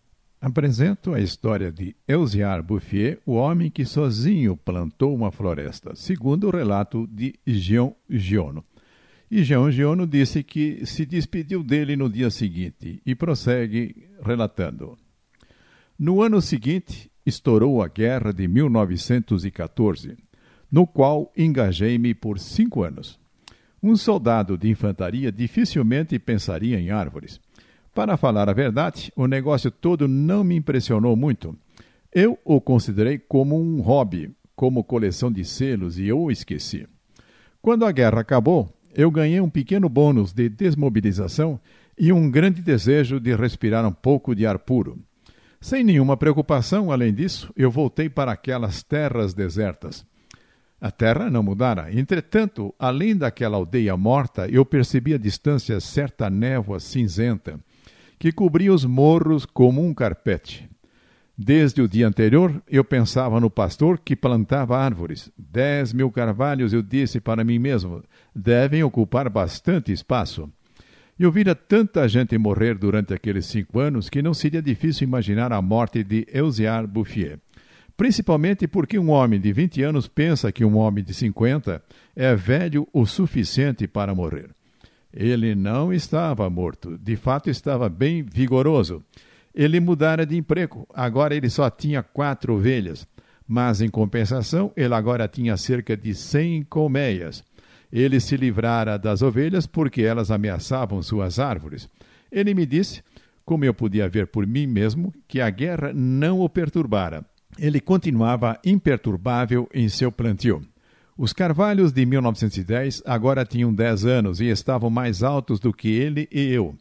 Apresento 0.41 1.13
a 1.13 1.21
história 1.21 1.71
de 1.71 1.95
Elziar 2.07 2.63
Bouffier, 2.63 3.19
o 3.23 3.33
homem 3.33 3.69
que 3.69 3.85
sozinho 3.85 4.57
plantou 4.57 5.13
uma 5.13 5.31
floresta, 5.31 5.95
segundo 5.95 6.47
o 6.47 6.51
relato 6.51 7.07
de 7.11 7.35
Jean 7.45 7.91
Giono. 8.09 8.63
E 9.29 9.43
Jean 9.43 9.69
Giono 9.71 10.07
disse 10.07 10.41
que 10.41 10.83
se 10.83 11.05
despediu 11.05 11.61
dele 11.61 11.95
no 11.95 12.09
dia 12.09 12.31
seguinte 12.31 12.99
e 13.05 13.13
prossegue 13.13 14.07
relatando. 14.25 14.97
No 15.99 16.21
ano 16.21 16.39
seguinte, 16.43 17.09
estourou 17.25 17.81
a 17.81 17.87
guerra 17.87 18.31
de 18.31 18.47
1914, 18.47 20.15
no 20.71 20.85
qual 20.85 21.31
engajei-me 21.35 22.13
por 22.13 22.37
cinco 22.37 22.83
anos. 22.83 23.19
Um 23.81 23.95
soldado 23.95 24.59
de 24.59 24.69
infantaria 24.69 25.31
dificilmente 25.31 26.19
pensaria 26.19 26.79
em 26.79 26.91
árvores. 26.91 27.41
Para 27.95 28.15
falar 28.15 28.47
a 28.47 28.53
verdade, 28.53 29.11
o 29.15 29.25
negócio 29.25 29.71
todo 29.71 30.07
não 30.07 30.43
me 30.43 30.55
impressionou 30.55 31.15
muito. 31.15 31.57
Eu 32.13 32.37
o 32.45 32.61
considerei 32.61 33.17
como 33.17 33.59
um 33.59 33.81
hobby, 33.81 34.31
como 34.55 34.83
coleção 34.83 35.31
de 35.31 35.43
selos, 35.43 35.97
e 35.97 36.05
eu 36.05 36.19
o 36.19 36.31
esqueci. 36.31 36.87
Quando 37.59 37.83
a 37.85 37.91
guerra 37.91 38.21
acabou, 38.21 38.71
eu 38.93 39.09
ganhei 39.09 39.41
um 39.41 39.49
pequeno 39.49 39.89
bônus 39.89 40.31
de 40.31 40.47
desmobilização 40.47 41.59
e 41.97 42.13
um 42.13 42.29
grande 42.29 42.61
desejo 42.61 43.19
de 43.19 43.35
respirar 43.35 43.83
um 43.83 43.91
pouco 43.91 44.35
de 44.35 44.45
ar 44.45 44.59
puro. 44.59 44.99
Sem 45.59 45.83
nenhuma 45.83 46.15
preocupação, 46.15 46.91
além 46.91 47.13
disso, 47.13 47.51
eu 47.55 47.71
voltei 47.71 48.09
para 48.09 48.31
aquelas 48.31 48.83
terras 48.83 49.33
desertas. 49.33 50.05
A 50.79 50.91
terra 50.91 51.29
não 51.29 51.41
mudara. 51.41 51.91
Entretanto, 51.91 52.73
além 52.77 53.15
daquela 53.15 53.57
aldeia 53.57 53.97
morta, 53.97 54.47
eu 54.47 54.63
percebi 54.63 55.15
à 55.15 55.17
distância 55.17 55.79
certa 55.79 56.29
névoa 56.29 56.79
cinzenta 56.79 57.59
que 58.19 58.31
cobria 58.31 58.73
os 58.73 58.85
morros 58.85 59.45
como 59.45 59.83
um 59.83 59.93
carpete. 59.93 60.69
Desde 61.35 61.83
o 61.83 61.87
dia 61.87 62.07
anterior, 62.07 62.63
eu 62.67 62.83
pensava 62.83 63.39
no 63.39 63.49
pastor 63.49 63.99
que 63.99 64.15
plantava 64.15 64.77
árvores. 64.77 65.31
Dez 65.37 65.93
mil 65.93 66.11
carvalhos, 66.11 66.73
eu 66.73 66.81
disse 66.81 67.19
para 67.19 67.43
mim 67.43 67.59
mesmo, 67.59 68.03
devem 68.35 68.83
ocupar 68.83 69.29
bastante 69.29 69.91
espaço. 69.91 70.51
Eu 71.19 71.31
vira 71.31 71.55
tanta 71.55 72.07
gente 72.07 72.37
morrer 72.37 72.77
durante 72.77 73.11
aqueles 73.11 73.47
cinco 73.47 73.79
anos 73.79 74.07
que 74.07 74.21
não 74.21 74.35
seria 74.35 74.61
difícil 74.61 75.07
imaginar 75.07 75.51
a 75.51 75.59
morte 75.63 76.03
de 76.03 76.27
Eusiar 76.31 76.85
Bouffier. 76.85 77.39
Principalmente 77.95 78.67
porque 78.67 78.99
um 78.99 79.09
homem 79.09 79.41
de 79.41 79.51
20 79.51 79.81
anos 79.81 80.07
pensa 80.07 80.51
que 80.51 80.63
um 80.63 80.77
homem 80.77 81.03
de 81.03 81.15
50 81.15 81.81
é 82.15 82.35
velho 82.35 82.87
o 82.93 83.07
suficiente 83.07 83.87
para 83.87 84.13
morrer. 84.13 84.51
Ele 85.11 85.55
não 85.55 85.91
estava 85.91 86.47
morto, 86.51 86.95
de 86.99 87.15
fato 87.15 87.49
estava 87.49 87.89
bem 87.89 88.21
vigoroso. 88.21 89.03
Ele 89.55 89.79
mudara 89.79 90.23
de 90.23 90.37
emprego, 90.37 90.87
agora 90.93 91.35
ele 91.35 91.49
só 91.49 91.67
tinha 91.71 92.03
quatro 92.03 92.53
ovelhas, 92.53 93.07
mas 93.47 93.81
em 93.81 93.89
compensação 93.89 94.71
ele 94.77 94.93
agora 94.93 95.27
tinha 95.27 95.57
cerca 95.57 95.97
de 95.97 96.13
cem 96.13 96.61
colmeias. 96.61 97.43
Ele 97.91 98.19
se 98.19 98.35
livrara 98.35 98.97
das 98.97 99.21
ovelhas 99.21 99.65
porque 99.65 100.01
elas 100.01 100.29
ameaçavam 100.29 101.01
suas 101.01 101.39
árvores. 101.39 101.89
Ele 102.31 102.53
me 102.53 102.65
disse, 102.65 103.01
como 103.45 103.63
eu 103.63 103.73
podia 103.73 104.09
ver 104.09 104.27
por 104.27 104.45
mim 104.45 104.67
mesmo, 104.67 105.13
que 105.27 105.39
a 105.39 105.49
guerra 105.49 105.93
não 105.93 106.41
o 106.41 106.49
perturbara. 106.49 107.25
Ele 107.57 107.79
continuava 107.79 108.59
imperturbável 108.65 109.69
em 109.73 109.87
seu 109.87 110.11
plantio. 110.11 110.61
Os 111.17 111.33
carvalhos 111.33 111.91
de 111.91 112.05
1910 112.05 113.01
agora 113.05 113.43
tinham 113.43 113.73
10 113.73 114.05
anos 114.05 114.39
e 114.39 114.45
estavam 114.45 114.89
mais 114.89 115.23
altos 115.23 115.59
do 115.59 115.73
que 115.73 115.87
ele 115.87 116.27
e 116.31 116.51
eu. 116.51 116.75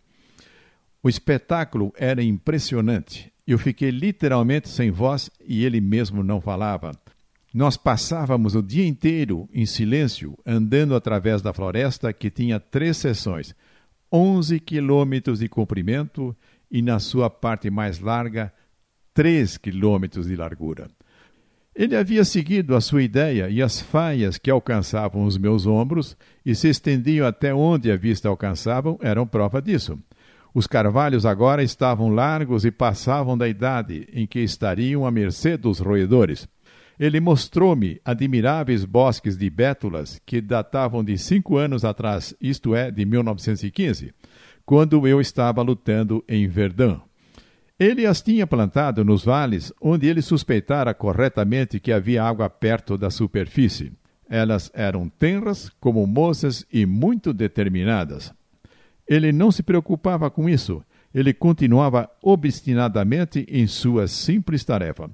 O 1.02 1.08
espetáculo 1.08 1.92
era 1.96 2.22
impressionante. 2.22 3.32
Eu 3.46 3.58
fiquei 3.58 3.90
literalmente 3.90 4.68
sem 4.68 4.90
voz 4.90 5.30
e 5.46 5.64
ele 5.64 5.80
mesmo 5.80 6.22
não 6.22 6.40
falava. 6.40 6.92
Nós 7.56 7.74
passávamos 7.74 8.54
o 8.54 8.62
dia 8.62 8.86
inteiro 8.86 9.48
em 9.50 9.64
silêncio, 9.64 10.36
andando 10.44 10.94
através 10.94 11.40
da 11.40 11.54
floresta 11.54 12.12
que 12.12 12.28
tinha 12.28 12.60
três 12.60 12.98
seções, 12.98 13.54
11 14.12 14.60
quilômetros 14.60 15.38
de 15.38 15.48
comprimento 15.48 16.36
e, 16.70 16.82
na 16.82 16.98
sua 16.98 17.30
parte 17.30 17.70
mais 17.70 17.98
larga, 17.98 18.52
3 19.14 19.56
quilômetros 19.56 20.26
de 20.26 20.36
largura. 20.36 20.90
Ele 21.74 21.96
havia 21.96 22.26
seguido 22.26 22.76
a 22.76 22.80
sua 22.82 23.02
ideia 23.02 23.48
e 23.48 23.62
as 23.62 23.80
faias 23.80 24.36
que 24.36 24.50
alcançavam 24.50 25.24
os 25.24 25.38
meus 25.38 25.66
ombros 25.66 26.14
e 26.44 26.54
se 26.54 26.68
estendiam 26.68 27.26
até 27.26 27.54
onde 27.54 27.90
a 27.90 27.96
vista 27.96 28.28
alcançavam 28.28 28.98
eram 29.00 29.26
prova 29.26 29.62
disso. 29.62 29.98
Os 30.52 30.66
carvalhos 30.66 31.24
agora 31.24 31.62
estavam 31.62 32.10
largos 32.10 32.66
e 32.66 32.70
passavam 32.70 33.36
da 33.36 33.48
idade 33.48 34.06
em 34.12 34.26
que 34.26 34.40
estariam 34.40 35.06
à 35.06 35.10
mercê 35.10 35.56
dos 35.56 35.78
roedores. 35.78 36.46
Ele 36.98 37.20
mostrou-me 37.20 38.00
admiráveis 38.04 38.84
bosques 38.84 39.36
de 39.36 39.50
bétulas 39.50 40.20
que 40.24 40.40
datavam 40.40 41.04
de 41.04 41.18
cinco 41.18 41.56
anos 41.56 41.84
atrás, 41.84 42.34
isto 42.40 42.74
é, 42.74 42.90
de 42.90 43.04
1915, 43.04 44.14
quando 44.64 45.06
eu 45.06 45.20
estava 45.20 45.60
lutando 45.60 46.24
em 46.26 46.48
Verdun. 46.48 47.00
Ele 47.78 48.06
as 48.06 48.22
tinha 48.22 48.46
plantado 48.46 49.04
nos 49.04 49.24
vales 49.24 49.70
onde 49.78 50.06
ele 50.06 50.22
suspeitara 50.22 50.94
corretamente 50.94 51.78
que 51.78 51.92
havia 51.92 52.24
água 52.24 52.48
perto 52.48 52.96
da 52.96 53.10
superfície. 53.10 53.92
Elas 54.28 54.70
eram 54.74 55.08
tenras 55.10 55.70
como 55.78 56.06
moças 56.06 56.66
e 56.72 56.86
muito 56.86 57.34
determinadas. 57.34 58.32
Ele 59.06 59.30
não 59.30 59.52
se 59.52 59.62
preocupava 59.62 60.30
com 60.30 60.48
isso. 60.48 60.82
Ele 61.14 61.34
continuava 61.34 62.10
obstinadamente 62.22 63.46
em 63.48 63.66
sua 63.66 64.08
simples 64.08 64.64
tarefa. 64.64 65.10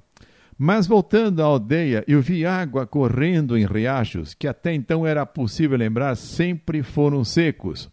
Mas 0.57 0.85
voltando 0.85 1.41
à 1.41 1.45
aldeia, 1.45 2.03
eu 2.07 2.21
vi 2.21 2.45
água 2.45 2.85
correndo 2.85 3.57
em 3.57 3.65
riachos 3.65 4.33
que 4.33 4.47
até 4.47 4.73
então 4.73 5.05
era 5.05 5.25
possível 5.25 5.77
lembrar 5.77 6.15
sempre 6.15 6.83
foram 6.83 7.23
secos. 7.23 7.89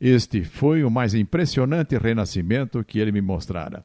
Este 0.00 0.42
foi 0.42 0.82
o 0.82 0.90
mais 0.90 1.14
impressionante 1.14 1.96
renascimento 1.96 2.82
que 2.82 2.98
ele 2.98 3.12
me 3.12 3.20
mostrara. 3.20 3.84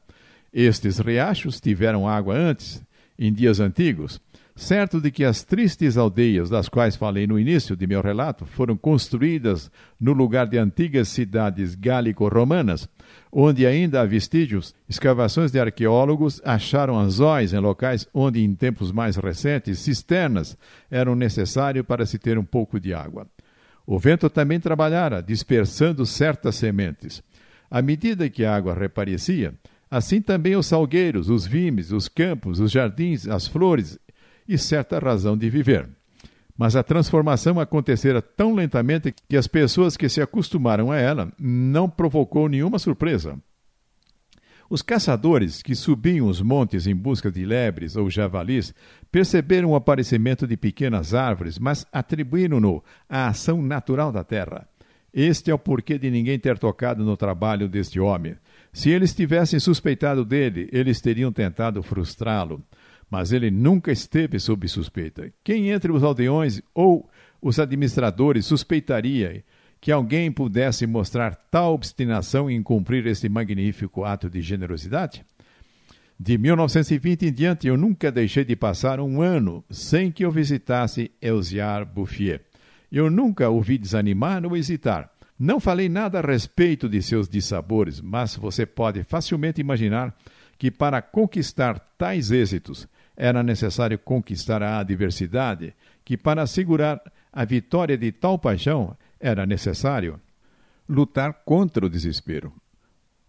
Estes 0.52 0.98
riachos 0.98 1.60
tiveram 1.60 2.08
água 2.08 2.34
antes, 2.34 2.82
em 3.18 3.32
dias 3.32 3.60
antigos, 3.60 4.20
certo 4.56 5.00
de 5.00 5.10
que 5.10 5.24
as 5.24 5.44
tristes 5.44 5.96
aldeias 5.96 6.50
das 6.50 6.68
quais 6.68 6.96
falei 6.96 7.26
no 7.26 7.38
início 7.38 7.76
de 7.76 7.86
meu 7.86 8.00
relato 8.00 8.44
foram 8.44 8.76
construídas 8.76 9.70
no 10.00 10.12
lugar 10.12 10.46
de 10.48 10.58
antigas 10.58 11.08
cidades 11.08 11.76
gálico-romanas, 11.76 12.88
onde 13.32 13.66
ainda 13.66 14.00
há 14.00 14.04
vestígios, 14.04 14.74
escavações 14.88 15.50
de 15.50 15.60
arqueólogos 15.60 16.40
acharam 16.44 16.98
anzóis 16.98 17.52
em 17.52 17.58
locais 17.58 18.06
onde, 18.12 18.42
em 18.42 18.54
tempos 18.54 18.90
mais 18.92 19.16
recentes, 19.16 19.78
cisternas 19.78 20.56
eram 20.90 21.14
necessárias 21.14 21.84
para 21.84 22.06
se 22.06 22.18
ter 22.18 22.38
um 22.38 22.44
pouco 22.44 22.80
de 22.80 22.94
água. 22.94 23.26
O 23.86 23.98
vento 23.98 24.28
também 24.28 24.60
trabalhara, 24.60 25.22
dispersando 25.22 26.04
certas 26.04 26.56
sementes. 26.56 27.22
À 27.70 27.80
medida 27.80 28.28
que 28.28 28.44
a 28.44 28.54
água 28.54 28.74
reaparecia, 28.74 29.54
assim 29.90 30.20
também 30.20 30.56
os 30.56 30.66
salgueiros, 30.66 31.28
os 31.28 31.46
vimes, 31.46 31.90
os 31.92 32.08
campos, 32.08 32.60
os 32.60 32.70
jardins, 32.70 33.26
as 33.26 33.46
flores 33.46 33.98
e 34.46 34.56
certa 34.58 34.98
razão 34.98 35.36
de 35.36 35.48
viver. 35.50 35.97
Mas 36.58 36.74
a 36.74 36.82
transformação 36.82 37.60
acontecera 37.60 38.20
tão 38.20 38.52
lentamente 38.52 39.14
que 39.28 39.36
as 39.36 39.46
pessoas 39.46 39.96
que 39.96 40.08
se 40.08 40.20
acostumaram 40.20 40.90
a 40.90 40.96
ela 40.98 41.32
não 41.38 41.88
provocou 41.88 42.48
nenhuma 42.48 42.80
surpresa. 42.80 43.38
Os 44.68 44.82
caçadores 44.82 45.62
que 45.62 45.74
subiam 45.76 46.26
os 46.26 46.42
montes 46.42 46.86
em 46.88 46.94
busca 46.94 47.30
de 47.30 47.46
lebres 47.46 47.94
ou 47.94 48.10
javalis 48.10 48.74
perceberam 49.10 49.70
o 49.70 49.76
aparecimento 49.76 50.46
de 50.48 50.56
pequenas 50.56 51.14
árvores, 51.14 51.58
mas 51.60 51.86
atribuíram-no 51.92 52.82
à 53.08 53.28
ação 53.28 53.62
natural 53.62 54.10
da 54.10 54.24
terra. 54.24 54.68
Este 55.14 55.50
é 55.50 55.54
o 55.54 55.58
porquê 55.58 55.96
de 55.96 56.10
ninguém 56.10 56.38
ter 56.38 56.58
tocado 56.58 57.02
no 57.02 57.16
trabalho 57.16 57.68
deste 57.68 57.98
homem. 57.98 58.36
Se 58.72 58.90
eles 58.90 59.14
tivessem 59.14 59.58
suspeitado 59.58 60.24
dele, 60.24 60.68
eles 60.70 61.00
teriam 61.00 61.32
tentado 61.32 61.82
frustrá-lo. 61.82 62.62
Mas 63.10 63.32
ele 63.32 63.50
nunca 63.50 63.90
esteve 63.90 64.38
sob 64.38 64.68
suspeita. 64.68 65.32
Quem 65.42 65.70
entre 65.70 65.90
os 65.90 66.02
aldeões 66.02 66.60
ou 66.74 67.08
os 67.40 67.58
administradores 67.58 68.46
suspeitaria 68.46 69.44
que 69.80 69.92
alguém 69.92 70.30
pudesse 70.30 70.86
mostrar 70.86 71.34
tal 71.50 71.74
obstinação 71.74 72.50
em 72.50 72.62
cumprir 72.62 73.06
este 73.06 73.28
magnífico 73.28 74.04
ato 74.04 74.28
de 74.28 74.42
generosidade? 74.42 75.24
De 76.20 76.36
1920 76.36 77.26
em 77.26 77.32
diante, 77.32 77.68
eu 77.68 77.76
nunca 77.76 78.10
deixei 78.10 78.44
de 78.44 78.56
passar 78.56 78.98
um 78.98 79.22
ano 79.22 79.64
sem 79.70 80.10
que 80.10 80.24
eu 80.24 80.32
visitasse 80.32 81.12
Elziar 81.22 81.86
Bouffier. 81.86 82.42
Eu 82.90 83.08
nunca 83.08 83.48
o 83.48 83.60
vi 83.60 83.78
desanimar 83.78 84.44
ou 84.44 84.56
hesitar. 84.56 85.12
Não 85.38 85.60
falei 85.60 85.88
nada 85.88 86.18
a 86.18 86.26
respeito 86.26 86.88
de 86.88 87.00
seus 87.00 87.28
dissabores, 87.28 88.00
mas 88.00 88.34
você 88.34 88.66
pode 88.66 89.04
facilmente 89.04 89.60
imaginar 89.60 90.12
que 90.58 90.72
para 90.72 91.00
conquistar 91.00 91.78
tais 91.96 92.32
êxitos 92.32 92.88
era 93.18 93.42
necessário 93.42 93.98
conquistar 93.98 94.62
a 94.62 94.78
adversidade, 94.78 95.74
que 96.04 96.16
para 96.16 96.42
assegurar 96.42 97.02
a 97.32 97.44
vitória 97.44 97.98
de 97.98 98.12
tal 98.12 98.38
paixão 98.38 98.96
era 99.18 99.44
necessário 99.44 100.20
lutar 100.88 101.42
contra 101.44 101.84
o 101.84 101.90
desespero. 101.90 102.52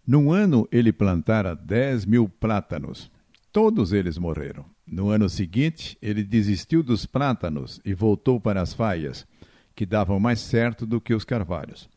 Num 0.06 0.32
ano 0.32 0.66
ele 0.70 0.92
plantara 0.92 1.56
dez 1.56 2.06
mil 2.06 2.28
plátanos. 2.28 3.10
Todos 3.52 3.92
eles 3.92 4.16
morreram. 4.16 4.64
No 4.86 5.10
ano 5.10 5.28
seguinte, 5.28 5.98
ele 6.00 6.22
desistiu 6.22 6.84
dos 6.84 7.04
plátanos 7.04 7.80
e 7.84 7.92
voltou 7.92 8.40
para 8.40 8.62
as 8.62 8.72
faias, 8.72 9.26
que 9.74 9.84
davam 9.84 10.20
mais 10.20 10.38
certo 10.38 10.86
do 10.86 11.00
que 11.00 11.12
os 11.12 11.24
carvalhos. 11.24 11.88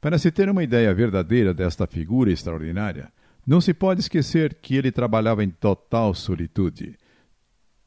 Para 0.00 0.18
se 0.18 0.30
ter 0.30 0.48
uma 0.48 0.62
ideia 0.62 0.94
verdadeira 0.94 1.52
desta 1.52 1.86
figura 1.86 2.30
extraordinária, 2.30 3.12
não 3.44 3.60
se 3.60 3.74
pode 3.74 4.00
esquecer 4.00 4.54
que 4.54 4.76
ele 4.76 4.92
trabalhava 4.92 5.42
em 5.42 5.50
total 5.50 6.14
solitude. 6.14 6.96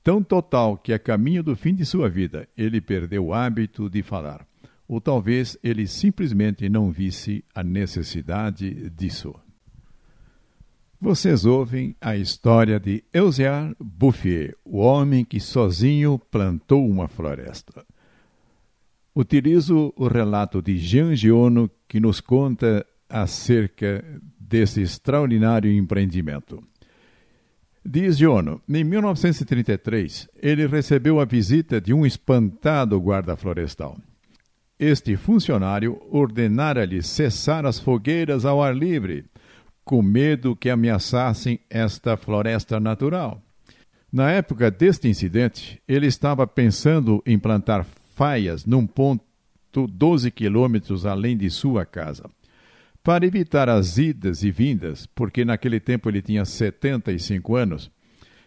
Tão 0.07 0.23
total 0.23 0.77
que, 0.77 0.93
a 0.93 0.99
caminho 0.99 1.43
do 1.43 1.53
fim 1.53 1.75
de 1.75 1.85
sua 1.85 2.07
vida, 2.07 2.47
ele 2.57 2.79
perdeu 2.79 3.25
o 3.25 3.33
hábito 3.33 3.89
de 3.89 4.01
falar. 4.01 4.47
Ou 4.87 5.01
talvez 5.01 5.57
ele 5.61 5.85
simplesmente 5.85 6.69
não 6.69 6.89
visse 6.89 7.43
a 7.53 7.61
necessidade 7.61 8.89
disso. 8.91 9.35
Vocês 10.97 11.43
ouvem 11.43 11.93
a 11.99 12.15
história 12.15 12.79
de 12.79 13.03
Eusiar 13.11 13.75
Bouffier, 13.77 14.55
o 14.63 14.77
homem 14.77 15.25
que 15.25 15.41
sozinho 15.41 16.17
plantou 16.31 16.87
uma 16.87 17.09
floresta. 17.09 17.85
Utilizo 19.13 19.93
o 19.97 20.07
relato 20.07 20.61
de 20.61 20.77
Jean 20.77 21.17
Giono 21.17 21.69
que 21.85 21.99
nos 21.99 22.21
conta 22.21 22.85
acerca 23.09 24.05
desse 24.39 24.79
extraordinário 24.79 25.69
empreendimento. 25.69 26.63
Diz 27.89 28.17
Giono, 28.17 28.61
em 28.67 28.83
1933, 28.83 30.27
ele 30.43 30.67
recebeu 30.67 31.21
a 31.21 31.25
visita 31.25 31.79
de 31.79 31.93
um 31.93 32.05
espantado 32.05 32.99
guarda 32.99 33.37
florestal. 33.37 33.97
Este 34.77 35.15
funcionário 35.15 35.97
ordenara-lhe 36.11 37.01
cessar 37.01 37.65
as 37.65 37.79
fogueiras 37.79 38.43
ao 38.43 38.61
ar 38.61 38.75
livre 38.75 39.23
com 39.85 40.01
medo 40.01 40.53
que 40.53 40.69
ameaçassem 40.69 41.61
esta 41.69 42.17
floresta 42.17 42.77
natural. 42.77 43.41
Na 44.11 44.31
época 44.31 44.69
deste 44.69 45.07
incidente, 45.07 45.81
ele 45.87 46.07
estava 46.07 46.45
pensando 46.45 47.23
em 47.25 47.39
plantar 47.39 47.85
faias 48.13 48.65
num 48.65 48.85
ponto 48.85 49.23
12 49.87 50.29
quilômetros 50.31 51.05
além 51.05 51.37
de 51.37 51.49
sua 51.49 51.85
casa. 51.85 52.29
Para 53.07 53.25
evitar 53.25 53.69
as 53.69 53.97
idas 53.97 54.43
e 54.43 54.51
vindas, 54.51 55.05
porque 55.05 55.45
naquele 55.45 55.79
tempo 55.79 56.09
ele 56.09 56.21
tinha 56.21 56.43
75 56.43 57.55
anos, 57.55 57.89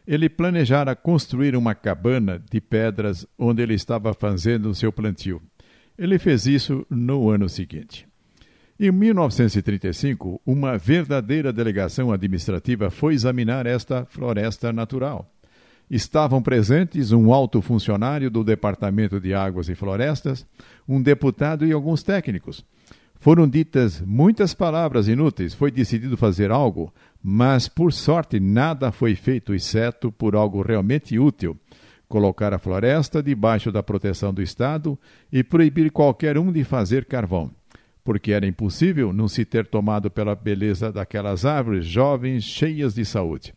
ele 0.06 0.28
planejara 0.28 0.94
construir 0.94 1.56
uma 1.56 1.74
cabana 1.74 2.38
de 2.52 2.60
pedras 2.60 3.26
onde 3.38 3.62
ele 3.62 3.72
estava 3.72 4.12
fazendo 4.12 4.68
o 4.68 4.74
seu 4.74 4.92
plantio. 4.92 5.40
Ele 5.96 6.18
fez 6.18 6.44
isso 6.44 6.86
no 6.90 7.30
ano 7.30 7.48
seguinte. 7.48 8.06
Em 8.78 8.90
1935, 8.92 10.42
uma 10.44 10.76
verdadeira 10.76 11.54
delegação 11.54 12.12
administrativa 12.12 12.90
foi 12.90 13.14
examinar 13.14 13.64
esta 13.64 14.04
floresta 14.04 14.74
natural. 14.74 15.32
Estavam 15.90 16.42
presentes 16.42 17.12
um 17.12 17.32
alto 17.32 17.62
funcionário 17.62 18.30
do 18.30 18.44
Departamento 18.44 19.18
de 19.18 19.32
Águas 19.32 19.70
e 19.70 19.74
Florestas, 19.74 20.46
um 20.86 21.00
deputado 21.00 21.64
e 21.64 21.72
alguns 21.72 22.02
técnicos. 22.02 22.62
Foram 23.20 23.46
ditas 23.46 24.00
muitas 24.00 24.54
palavras 24.54 25.06
inúteis, 25.06 25.54
foi 25.54 25.70
decidido 25.70 26.16
fazer 26.16 26.50
algo, 26.50 26.92
mas 27.22 27.68
por 27.68 27.92
sorte 27.92 28.40
nada 28.40 28.90
foi 28.90 29.14
feito 29.14 29.54
exceto 29.54 30.10
por 30.10 30.34
algo 30.34 30.62
realmente 30.62 31.18
útil 31.18 31.56
colocar 32.08 32.52
a 32.52 32.58
floresta 32.58 33.22
debaixo 33.22 33.70
da 33.70 33.84
proteção 33.84 34.34
do 34.34 34.42
Estado 34.42 34.98
e 35.30 35.44
proibir 35.44 35.92
qualquer 35.92 36.36
um 36.36 36.50
de 36.50 36.64
fazer 36.64 37.04
carvão 37.04 37.52
porque 38.04 38.32
era 38.32 38.46
impossível 38.46 39.12
não 39.12 39.28
se 39.28 39.44
ter 39.44 39.66
tomado 39.66 40.10
pela 40.10 40.34
beleza 40.34 40.90
daquelas 40.90 41.44
árvores 41.44 41.86
jovens, 41.86 42.44
cheias 42.44 42.94
de 42.94 43.04
saúde. 43.04 43.54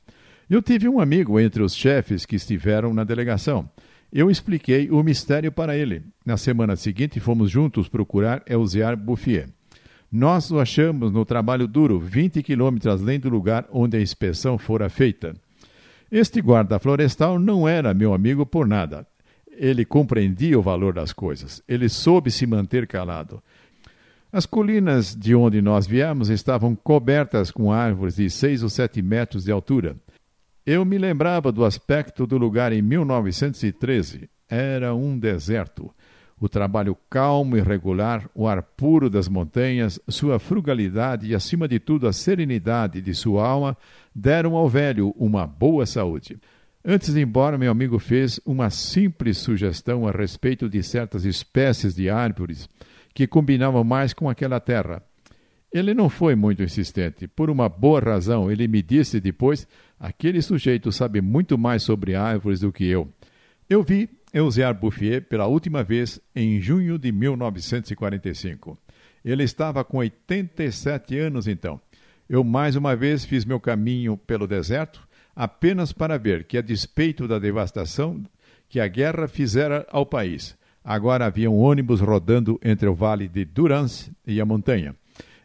Eu 0.49 0.61
tive 0.61 0.87
um 0.87 0.99
amigo 0.99 1.39
entre 1.39 1.63
os 1.63 1.75
chefes 1.75 2.25
que 2.25 2.35
estiveram 2.35 2.93
na 2.93 3.03
delegação. 3.03 3.69
Eu 4.15 4.29
expliquei 4.29 4.91
o 4.91 5.01
mistério 5.01 5.51
para 5.51 5.75
ele. 5.75 6.03
Na 6.23 6.37
semana 6.37 6.75
seguinte, 6.75 7.19
fomos 7.19 7.49
juntos 7.49 7.89
procurar 7.89 8.43
Elziar 8.47 8.95
Bouffier. 8.95 9.49
Nós 10.11 10.51
o 10.51 10.59
achamos 10.59 11.11
no 11.11 11.25
trabalho 11.25 11.67
duro, 11.67 11.99
20 11.99 12.43
quilômetros 12.43 13.01
além 13.01 13.19
do 13.19 13.27
lugar 13.27 13.67
onde 13.71 13.97
a 13.97 14.01
inspeção 14.01 14.59
fora 14.59 14.87
feita. 14.87 15.33
Este 16.11 16.41
guarda 16.41 16.77
florestal 16.77 17.39
não 17.39 17.67
era 17.67 17.91
meu 17.91 18.13
amigo 18.13 18.45
por 18.45 18.67
nada. 18.67 19.07
Ele 19.47 19.83
compreendia 19.83 20.59
o 20.59 20.61
valor 20.61 20.93
das 20.93 21.11
coisas. 21.11 21.63
Ele 21.67 21.89
soube 21.89 22.29
se 22.29 22.45
manter 22.45 22.85
calado. 22.85 23.41
As 24.31 24.45
colinas 24.45 25.15
de 25.15 25.33
onde 25.33 25.59
nós 25.59 25.87
viemos 25.87 26.29
estavam 26.29 26.75
cobertas 26.75 27.49
com 27.49 27.71
árvores 27.71 28.17
de 28.17 28.29
seis 28.29 28.61
ou 28.61 28.69
sete 28.69 29.01
metros 29.01 29.45
de 29.45 29.51
altura. 29.51 29.95
Eu 30.65 30.85
me 30.85 30.97
lembrava 30.97 31.51
do 31.51 31.65
aspecto 31.65 32.25
do 32.25 32.37
lugar 32.37 32.71
em 32.71 32.81
1913. 32.81 34.29
Era 34.49 34.95
um 34.95 35.19
deserto. 35.19 35.93
O 36.39 36.47
trabalho 36.47 36.97
calmo 37.09 37.57
e 37.57 37.61
regular, 37.61 38.29
o 38.33 38.47
ar 38.47 38.63
puro 38.63 39.09
das 39.09 39.27
montanhas, 39.27 39.99
sua 40.07 40.39
frugalidade 40.39 41.27
e, 41.27 41.35
acima 41.35 41.67
de 41.67 41.79
tudo, 41.79 42.07
a 42.07 42.13
serenidade 42.13 43.01
de 43.01 43.13
sua 43.13 43.45
alma 43.45 43.77
deram 44.15 44.55
ao 44.55 44.69
velho 44.69 45.13
uma 45.17 45.45
boa 45.45 45.85
saúde. 45.85 46.39
Antes 46.83 47.13
de 47.13 47.19
ir 47.19 47.23
embora, 47.23 47.57
meu 47.57 47.71
amigo 47.71 47.99
fez 47.99 48.39
uma 48.45 48.69
simples 48.69 49.39
sugestão 49.39 50.07
a 50.07 50.11
respeito 50.11 50.69
de 50.69 50.81
certas 50.81 51.25
espécies 51.25 51.93
de 51.93 52.09
árvores 52.09 52.69
que 53.13 53.27
combinavam 53.27 53.83
mais 53.83 54.13
com 54.13 54.29
aquela 54.29 54.61
terra. 54.61 55.03
Ele 55.73 55.93
não 55.93 56.07
foi 56.07 56.35
muito 56.35 56.61
insistente. 56.61 57.27
Por 57.27 57.49
uma 57.49 57.67
boa 57.67 57.99
razão, 57.99 58.51
ele 58.51 58.67
me 58.67 58.81
disse 58.81 59.19
depois: 59.19 59.67
aquele 59.99 60.41
sujeito 60.41 60.91
sabe 60.91 61.21
muito 61.21 61.57
mais 61.57 61.83
sobre 61.83 62.15
árvores 62.15 62.59
do 62.59 62.71
que 62.71 62.85
eu. 62.85 63.11
Eu 63.69 63.81
vi 63.81 64.09
Eusiar 64.33 64.73
Bouffier 64.73 65.23
pela 65.23 65.47
última 65.47 65.83
vez 65.83 66.19
em 66.35 66.59
junho 66.61 66.99
de 66.99 67.11
1945. 67.11 68.77
Ele 69.25 69.43
estava 69.43 69.83
com 69.83 69.97
87 69.97 71.17
anos 71.17 71.47
então. 71.47 71.79
Eu 72.29 72.43
mais 72.43 72.75
uma 72.75 72.95
vez 72.95 73.25
fiz 73.25 73.43
meu 73.43 73.59
caminho 73.59 74.15
pelo 74.15 74.47
deserto, 74.47 75.07
apenas 75.35 75.91
para 75.91 76.17
ver 76.17 76.43
que, 76.43 76.57
a 76.57 76.61
despeito 76.61 77.27
da 77.27 77.39
devastação 77.39 78.23
que 78.69 78.79
a 78.79 78.87
guerra 78.87 79.27
fizera 79.27 79.85
ao 79.91 80.05
país, 80.05 80.55
Agora 80.83 81.25
havia 81.25 81.49
um 81.49 81.59
ônibus 81.59 82.01
rodando 82.01 82.59
entre 82.61 82.89
o 82.89 82.93
vale 82.93 83.27
de 83.29 83.45
Durance 83.45 84.11
e 84.27 84.41
a 84.41 84.45
montanha. 84.45 84.93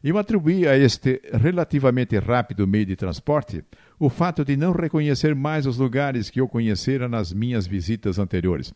Eu 0.03 0.17
atribuí 0.17 0.67
a 0.67 0.77
este 0.77 1.21
relativamente 1.33 2.17
rápido 2.19 2.67
meio 2.67 2.87
de 2.87 2.95
transporte 2.95 3.65
o 3.99 4.09
fato 4.09 4.45
de 4.45 4.57
não 4.57 4.73
reconhecer 4.73 5.35
mais 5.35 5.67
os 5.67 5.77
lugares 5.77 6.31
que 6.31 6.41
eu 6.41 6.49
conhecera 6.49 7.09
nas 7.09 7.33
minhas 7.33 7.67
visitas 7.67 8.19
anteriores. 8.19 8.73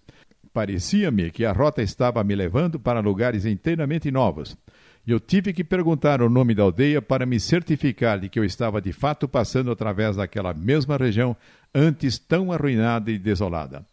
Parecia-me 0.52 1.30
que 1.30 1.44
a 1.44 1.52
rota 1.52 1.80
estava 1.80 2.22
me 2.24 2.34
levando 2.34 2.78
para 2.78 3.00
lugares 3.00 3.46
inteiramente 3.46 4.10
novos. 4.10 4.56
Eu 5.06 5.18
tive 5.18 5.52
que 5.52 5.64
perguntar 5.64 6.20
o 6.20 6.28
nome 6.28 6.54
da 6.54 6.62
aldeia 6.64 7.00
para 7.00 7.24
me 7.24 7.40
certificar 7.40 8.20
de 8.20 8.28
que 8.28 8.38
eu 8.38 8.44
estava 8.44 8.80
de 8.80 8.92
fato 8.92 9.26
passando 9.26 9.70
através 9.70 10.16
daquela 10.16 10.52
mesma 10.52 10.96
região 10.96 11.36
antes 11.74 12.18
tão 12.18 12.52
arruinada 12.52 13.10
e 13.10 13.18
desolada. 13.18 13.86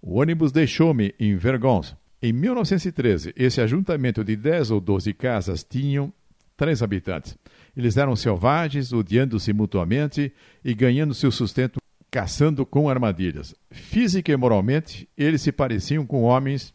O 0.00 0.20
ônibus 0.20 0.52
deixou-me 0.52 1.14
em 1.20 1.36
Vergons, 1.36 1.94
em 2.22 2.32
1913, 2.32 3.34
esse 3.36 3.60
ajuntamento 3.60 4.24
de 4.24 4.36
10 4.36 4.70
ou 4.70 4.80
12 4.80 5.12
casas 5.12 5.62
tinham 5.62 6.12
três 6.56 6.82
habitantes. 6.82 7.36
Eles 7.76 7.96
eram 7.96 8.16
selvagens, 8.16 8.92
odiando-se 8.92 9.52
mutuamente 9.52 10.32
e 10.64 10.74
ganhando 10.74 11.14
seu 11.14 11.30
sustento 11.30 11.78
caçando 12.10 12.64
com 12.64 12.88
armadilhas. 12.88 13.54
Física 13.70 14.32
e 14.32 14.36
moralmente, 14.36 15.06
eles 15.18 15.42
se 15.42 15.52
pareciam 15.52 16.06
com 16.06 16.22
homens 16.22 16.72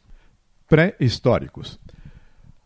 pré-históricos. 0.68 1.80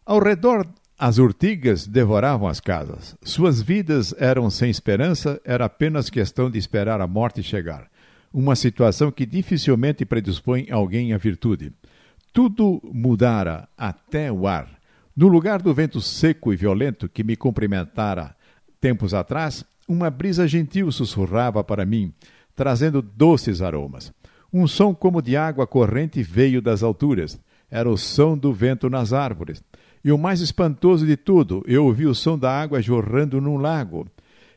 Ao 0.06 0.20
redor 0.20 0.68
As 0.98 1.18
urtigas 1.18 1.86
devoravam 1.86 2.48
as 2.48 2.62
casas. 2.62 3.18
Suas 3.22 3.62
vidas 3.62 4.16
eram 4.18 4.50
sem 4.50 4.70
esperança, 4.70 5.42
era 5.44 5.66
apenas 5.66 6.10
questão 6.10 6.50
de 6.50 6.58
esperar 6.58 7.02
a 7.02 7.08
morte 7.08 7.44
chegar. 7.44 7.90
Uma 8.34 8.56
situação 8.56 9.12
que 9.12 9.26
dificilmente 9.26 10.06
predispõe 10.06 10.68
alguém 10.72 11.12
à 11.12 11.18
virtude. 11.18 11.74
Tudo 12.32 12.82
mudara, 12.94 13.68
até 13.78 14.32
o 14.32 14.48
ar. 14.48 14.70
No 15.16 15.30
lugar 15.30 15.62
do 15.62 15.74
vento 15.74 16.02
seco 16.02 16.52
e 16.52 16.58
violento 16.58 17.08
que 17.08 17.24
me 17.24 17.38
cumprimentara 17.38 18.36
tempos 18.82 19.14
atrás, 19.14 19.64
uma 19.88 20.10
brisa 20.10 20.46
gentil 20.46 20.92
sussurrava 20.92 21.64
para 21.64 21.86
mim, 21.86 22.14
trazendo 22.54 23.02
doces 23.02 23.62
aromas. 23.62 24.12
Um 24.52 24.68
som 24.68 24.94
como 24.94 25.22
de 25.22 25.38
água 25.38 25.66
corrente 25.66 26.22
veio 26.22 26.62
das 26.62 26.84
alturas. 26.84 27.40
Era 27.72 27.90
o 27.90 27.98
som 27.98 28.38
do 28.38 28.52
vento 28.52 28.90
nas 28.90 29.14
árvores. 29.14 29.64
E 30.04 30.12
o 30.12 30.18
mais 30.18 30.42
espantoso 30.42 31.06
de 31.06 31.16
tudo, 31.16 31.64
eu 31.66 31.86
ouvi 31.86 32.06
o 32.06 32.14
som 32.14 32.38
da 32.38 32.52
água 32.52 32.82
jorrando 32.82 33.40
num 33.40 33.56
lago. 33.56 34.06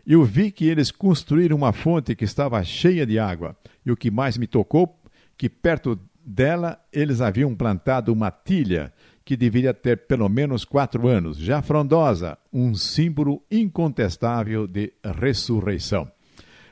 Eu 0.05 0.25
vi 0.25 0.51
que 0.51 0.67
eles 0.67 0.91
construíram 0.91 1.57
uma 1.57 1.73
fonte 1.73 2.17
que 2.17 2.25
estava 2.25 2.63
cheia 2.65 3.07
de 3.07 3.17
água. 3.17 3.57
E 3.87 3.93
o 3.93 3.97
que 3.97 4.11
mais 4.11 4.37
me 4.37 4.49
tocou, 4.49 5.01
que 5.37 5.49
perto 5.49 5.99
dela 6.25 6.81
eles 6.93 7.21
haviam 7.21 7.55
plantado 7.55 8.13
uma 8.13 8.31
tilha 8.31 8.93
que 9.29 9.37
deveria 9.37 9.75
ter 9.75 10.07
pelo 10.07 10.27
menos 10.27 10.65
quatro 10.65 11.07
anos, 11.07 11.37
já 11.37 11.61
frondosa, 11.61 12.39
um 12.51 12.75
símbolo 12.75 13.43
incontestável 13.51 14.67
de 14.67 14.91
ressurreição. 15.21 16.11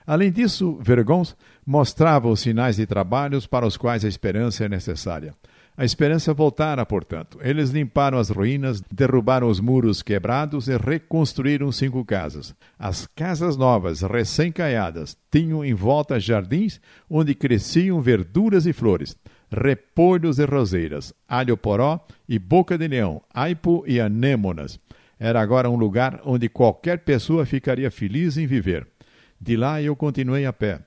Além 0.07 0.33
disso, 0.33 0.79
Vergons 0.81 1.37
mostrava 1.67 2.29
os 2.29 2.41
sinais 2.41 2.77
de 2.77 2.87
trabalhos 2.87 3.47
para 3.47 3.67
os 3.67 3.77
quais 3.77 4.07
a 4.07 4.09
esperança 4.09 4.65
é 4.65 4.71
necessária. 4.71 5.35
A 5.77 5.85
esperança 5.85 6.33
voltara, 6.33 6.87
portanto. 6.87 7.39
Eles 7.43 7.69
limparam 7.69 8.17
as 8.17 8.31
ruínas, 8.31 8.83
derrubaram 8.91 9.49
os 9.49 9.61
muros 9.61 10.01
quebrados 10.01 10.67
e 10.67 10.79
reconstruíram 10.79 11.71
cinco 11.71 12.03
casas. 12.07 12.55
As 12.79 13.07
casas 13.07 13.59
novas, 13.59 14.01
recém-caiadas, 14.01 15.15
tinham 15.31 15.63
em 15.63 15.75
volta 15.75 16.19
jardins 16.19 16.81
onde 17.11 17.35
cresciam 17.35 18.01
verduras 18.01 18.65
e 18.65 18.73
flores, 18.73 19.15
repolhos 19.51 20.39
e 20.39 20.45
roseiras, 20.45 21.13
alho 21.29 21.57
poró 21.57 22.05
e 22.29 22.39
boca 22.39 22.77
de 22.77 22.89
leão, 22.89 23.23
aipo 23.33 23.85
e 23.87 24.01
anêmonas. 24.01 24.79
Era 25.19 25.41
agora 25.41 25.71
um 25.71 25.77
lugar 25.77 26.21
onde 26.25 26.49
qualquer 26.49 26.99
pessoa 26.99 27.47
ficaria 27.47 27.91
feliz 27.91 28.37
em 28.37 28.47
viver. 28.47 28.87
De 29.41 29.57
lá 29.57 29.81
eu 29.81 29.95
continuei 29.97 30.45
a 30.45 30.53
pé. 30.53 30.81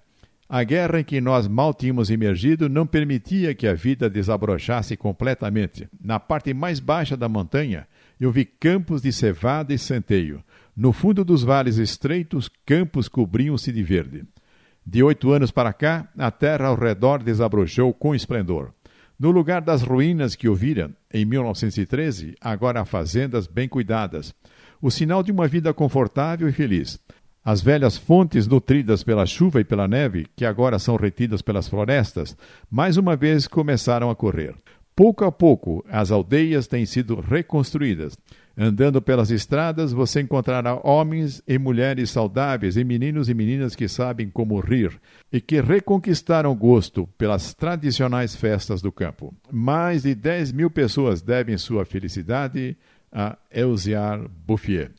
A 0.48 0.64
guerra 0.64 1.00
em 1.00 1.04
que 1.04 1.22
nós 1.22 1.48
mal 1.48 1.76
tínhamos 1.76 2.10
emergido 2.10 2.68
não 2.68 2.86
permitia 2.86 3.54
que 3.54 3.68
a 3.68 3.74
vida 3.76 4.10
desabrochasse 4.10 4.98
completamente. 4.98 5.88
Na 6.02 6.20
parte 6.20 6.54
mais 6.56 6.80
baixa 6.80 7.16
da 7.16 7.30
montanha, 7.30 7.88
eu 8.20 8.32
vi 8.32 8.46
campos 8.46 9.02
de 9.02 9.12
cevada 9.12 9.74
e 9.74 9.78
centeio. 9.78 10.44
No 10.76 10.92
fundo 10.92 11.24
dos 11.24 11.44
vales 11.44 11.78
estreitos, 11.78 12.50
campos 12.66 13.08
cobriam-se 13.08 13.72
de 13.72 13.84
verde. 13.84 14.26
De 14.92 15.04
oito 15.04 15.32
anos 15.32 15.52
para 15.52 15.72
cá, 15.72 16.10
a 16.18 16.32
terra 16.32 16.66
ao 16.66 16.76
redor 16.76 17.22
desabrochou 17.22 17.94
com 17.94 18.16
esplendor. 18.16 18.74
No 19.20 19.30
lugar 19.30 19.62
das 19.62 19.84
ruínas 19.84 20.36
que 20.36 20.48
eu 20.48 20.56
vira, 20.56 20.90
em 21.14 21.26
1913, 21.26 22.36
agora 22.42 22.82
há 22.82 22.86
fazendas 22.86 23.46
bem 23.46 23.70
cuidadas. 23.70 24.34
O 24.82 24.90
sinal 24.90 25.22
de 25.22 25.32
uma 25.32 25.48
vida 25.48 25.72
confortável 25.76 26.50
e 26.50 26.52
feliz. 26.52 27.00
As 27.46 27.62
velhas 27.62 27.98
fontes 27.98 28.48
nutridas 28.48 29.04
pela 29.04 29.28
chuva 29.28 29.62
e 29.62 29.64
pela 29.64 29.88
neve, 29.88 30.26
que 30.36 30.44
agora 30.44 30.80
são 30.80 30.96
retidas 30.96 31.44
pelas 31.44 31.68
florestas, 31.68 32.36
mais 32.68 32.98
uma 32.98 33.16
vez 33.16 33.48
começaram 33.48 34.10
a 34.10 34.16
correr. 34.16 34.56
Pouco 35.00 35.24
a 35.24 35.32
pouco, 35.32 35.82
as 35.90 36.12
aldeias 36.12 36.68
têm 36.68 36.86
sido 36.86 37.22
reconstruídas. 37.22 38.18
Andando 38.58 39.02
pelas 39.02 39.32
estradas, 39.32 39.94
você 39.94 40.20
encontrará 40.20 40.78
homens 40.84 41.42
e 41.48 41.58
mulheres 41.58 42.10
saudáveis 42.10 42.76
e 42.76 42.84
meninos 42.84 43.30
e 43.30 43.34
meninas 43.34 43.78
que 43.78 43.88
sabem 43.88 44.30
como 44.30 44.60
rir 44.60 44.92
e 45.32 45.40
que 45.40 45.62
reconquistaram 45.62 46.54
gosto 46.54 47.08
pelas 47.18 47.54
tradicionais 47.54 48.36
festas 48.36 48.82
do 48.82 48.92
campo. 48.92 49.34
Mais 49.50 50.04
de 50.04 50.14
10 50.14 50.52
mil 50.52 50.70
pessoas 50.70 51.22
devem 51.22 51.58
sua 51.58 51.86
felicidade 51.86 52.76
a 53.10 53.38
Elziar 53.50 54.28
Bouffier. 54.46 54.92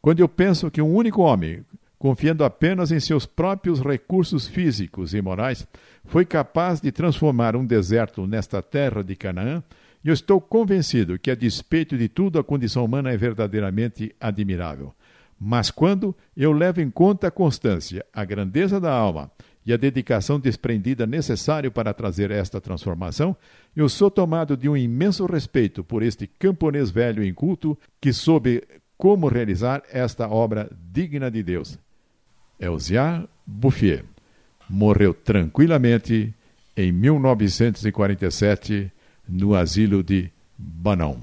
Quando 0.00 0.20
eu 0.20 0.28
penso 0.28 0.70
que 0.70 0.80
um 0.80 0.94
único 0.94 1.22
homem, 1.22 1.64
confiando 2.00 2.44
apenas 2.44 2.90
em 2.90 2.98
seus 2.98 3.26
próprios 3.26 3.78
recursos 3.78 4.46
físicos 4.46 5.12
e 5.12 5.20
morais, 5.20 5.68
foi 6.06 6.24
capaz 6.24 6.80
de 6.80 6.90
transformar 6.90 7.54
um 7.54 7.64
deserto 7.64 8.26
nesta 8.26 8.62
terra 8.62 9.04
de 9.04 9.14
Canaã, 9.14 9.62
e 10.02 10.08
eu 10.08 10.14
estou 10.14 10.40
convencido 10.40 11.18
que, 11.18 11.30
a 11.30 11.34
despeito 11.34 11.98
de 11.98 12.08
tudo, 12.08 12.38
a 12.38 12.42
condição 12.42 12.86
humana 12.86 13.10
é 13.10 13.18
verdadeiramente 13.18 14.16
admirável. 14.18 14.94
Mas 15.38 15.70
quando 15.70 16.16
eu 16.34 16.52
levo 16.52 16.80
em 16.80 16.90
conta 16.90 17.28
a 17.28 17.30
constância, 17.30 18.02
a 18.14 18.24
grandeza 18.24 18.80
da 18.80 18.90
alma 18.90 19.30
e 19.66 19.70
a 19.70 19.76
dedicação 19.76 20.40
desprendida 20.40 21.06
necessário 21.06 21.70
para 21.70 21.92
trazer 21.92 22.30
esta 22.30 22.62
transformação, 22.62 23.36
eu 23.76 23.90
sou 23.90 24.10
tomado 24.10 24.56
de 24.56 24.70
um 24.70 24.76
imenso 24.76 25.26
respeito 25.26 25.84
por 25.84 26.02
este 26.02 26.26
camponês 26.26 26.90
velho 26.90 27.22
e 27.22 27.28
inculto 27.28 27.78
que 28.00 28.10
soube 28.10 28.62
como 28.96 29.28
realizar 29.28 29.82
esta 29.92 30.26
obra 30.26 30.70
digna 30.90 31.30
de 31.30 31.42
Deus. 31.42 31.78
Elziar 32.60 33.26
Bouffier 33.46 34.04
morreu 34.68 35.14
tranquilamente 35.14 36.34
em 36.76 36.92
1947 36.92 38.90
no 39.28 39.54
asilo 39.54 40.02
de 40.02 40.30
Banon. 40.56 41.20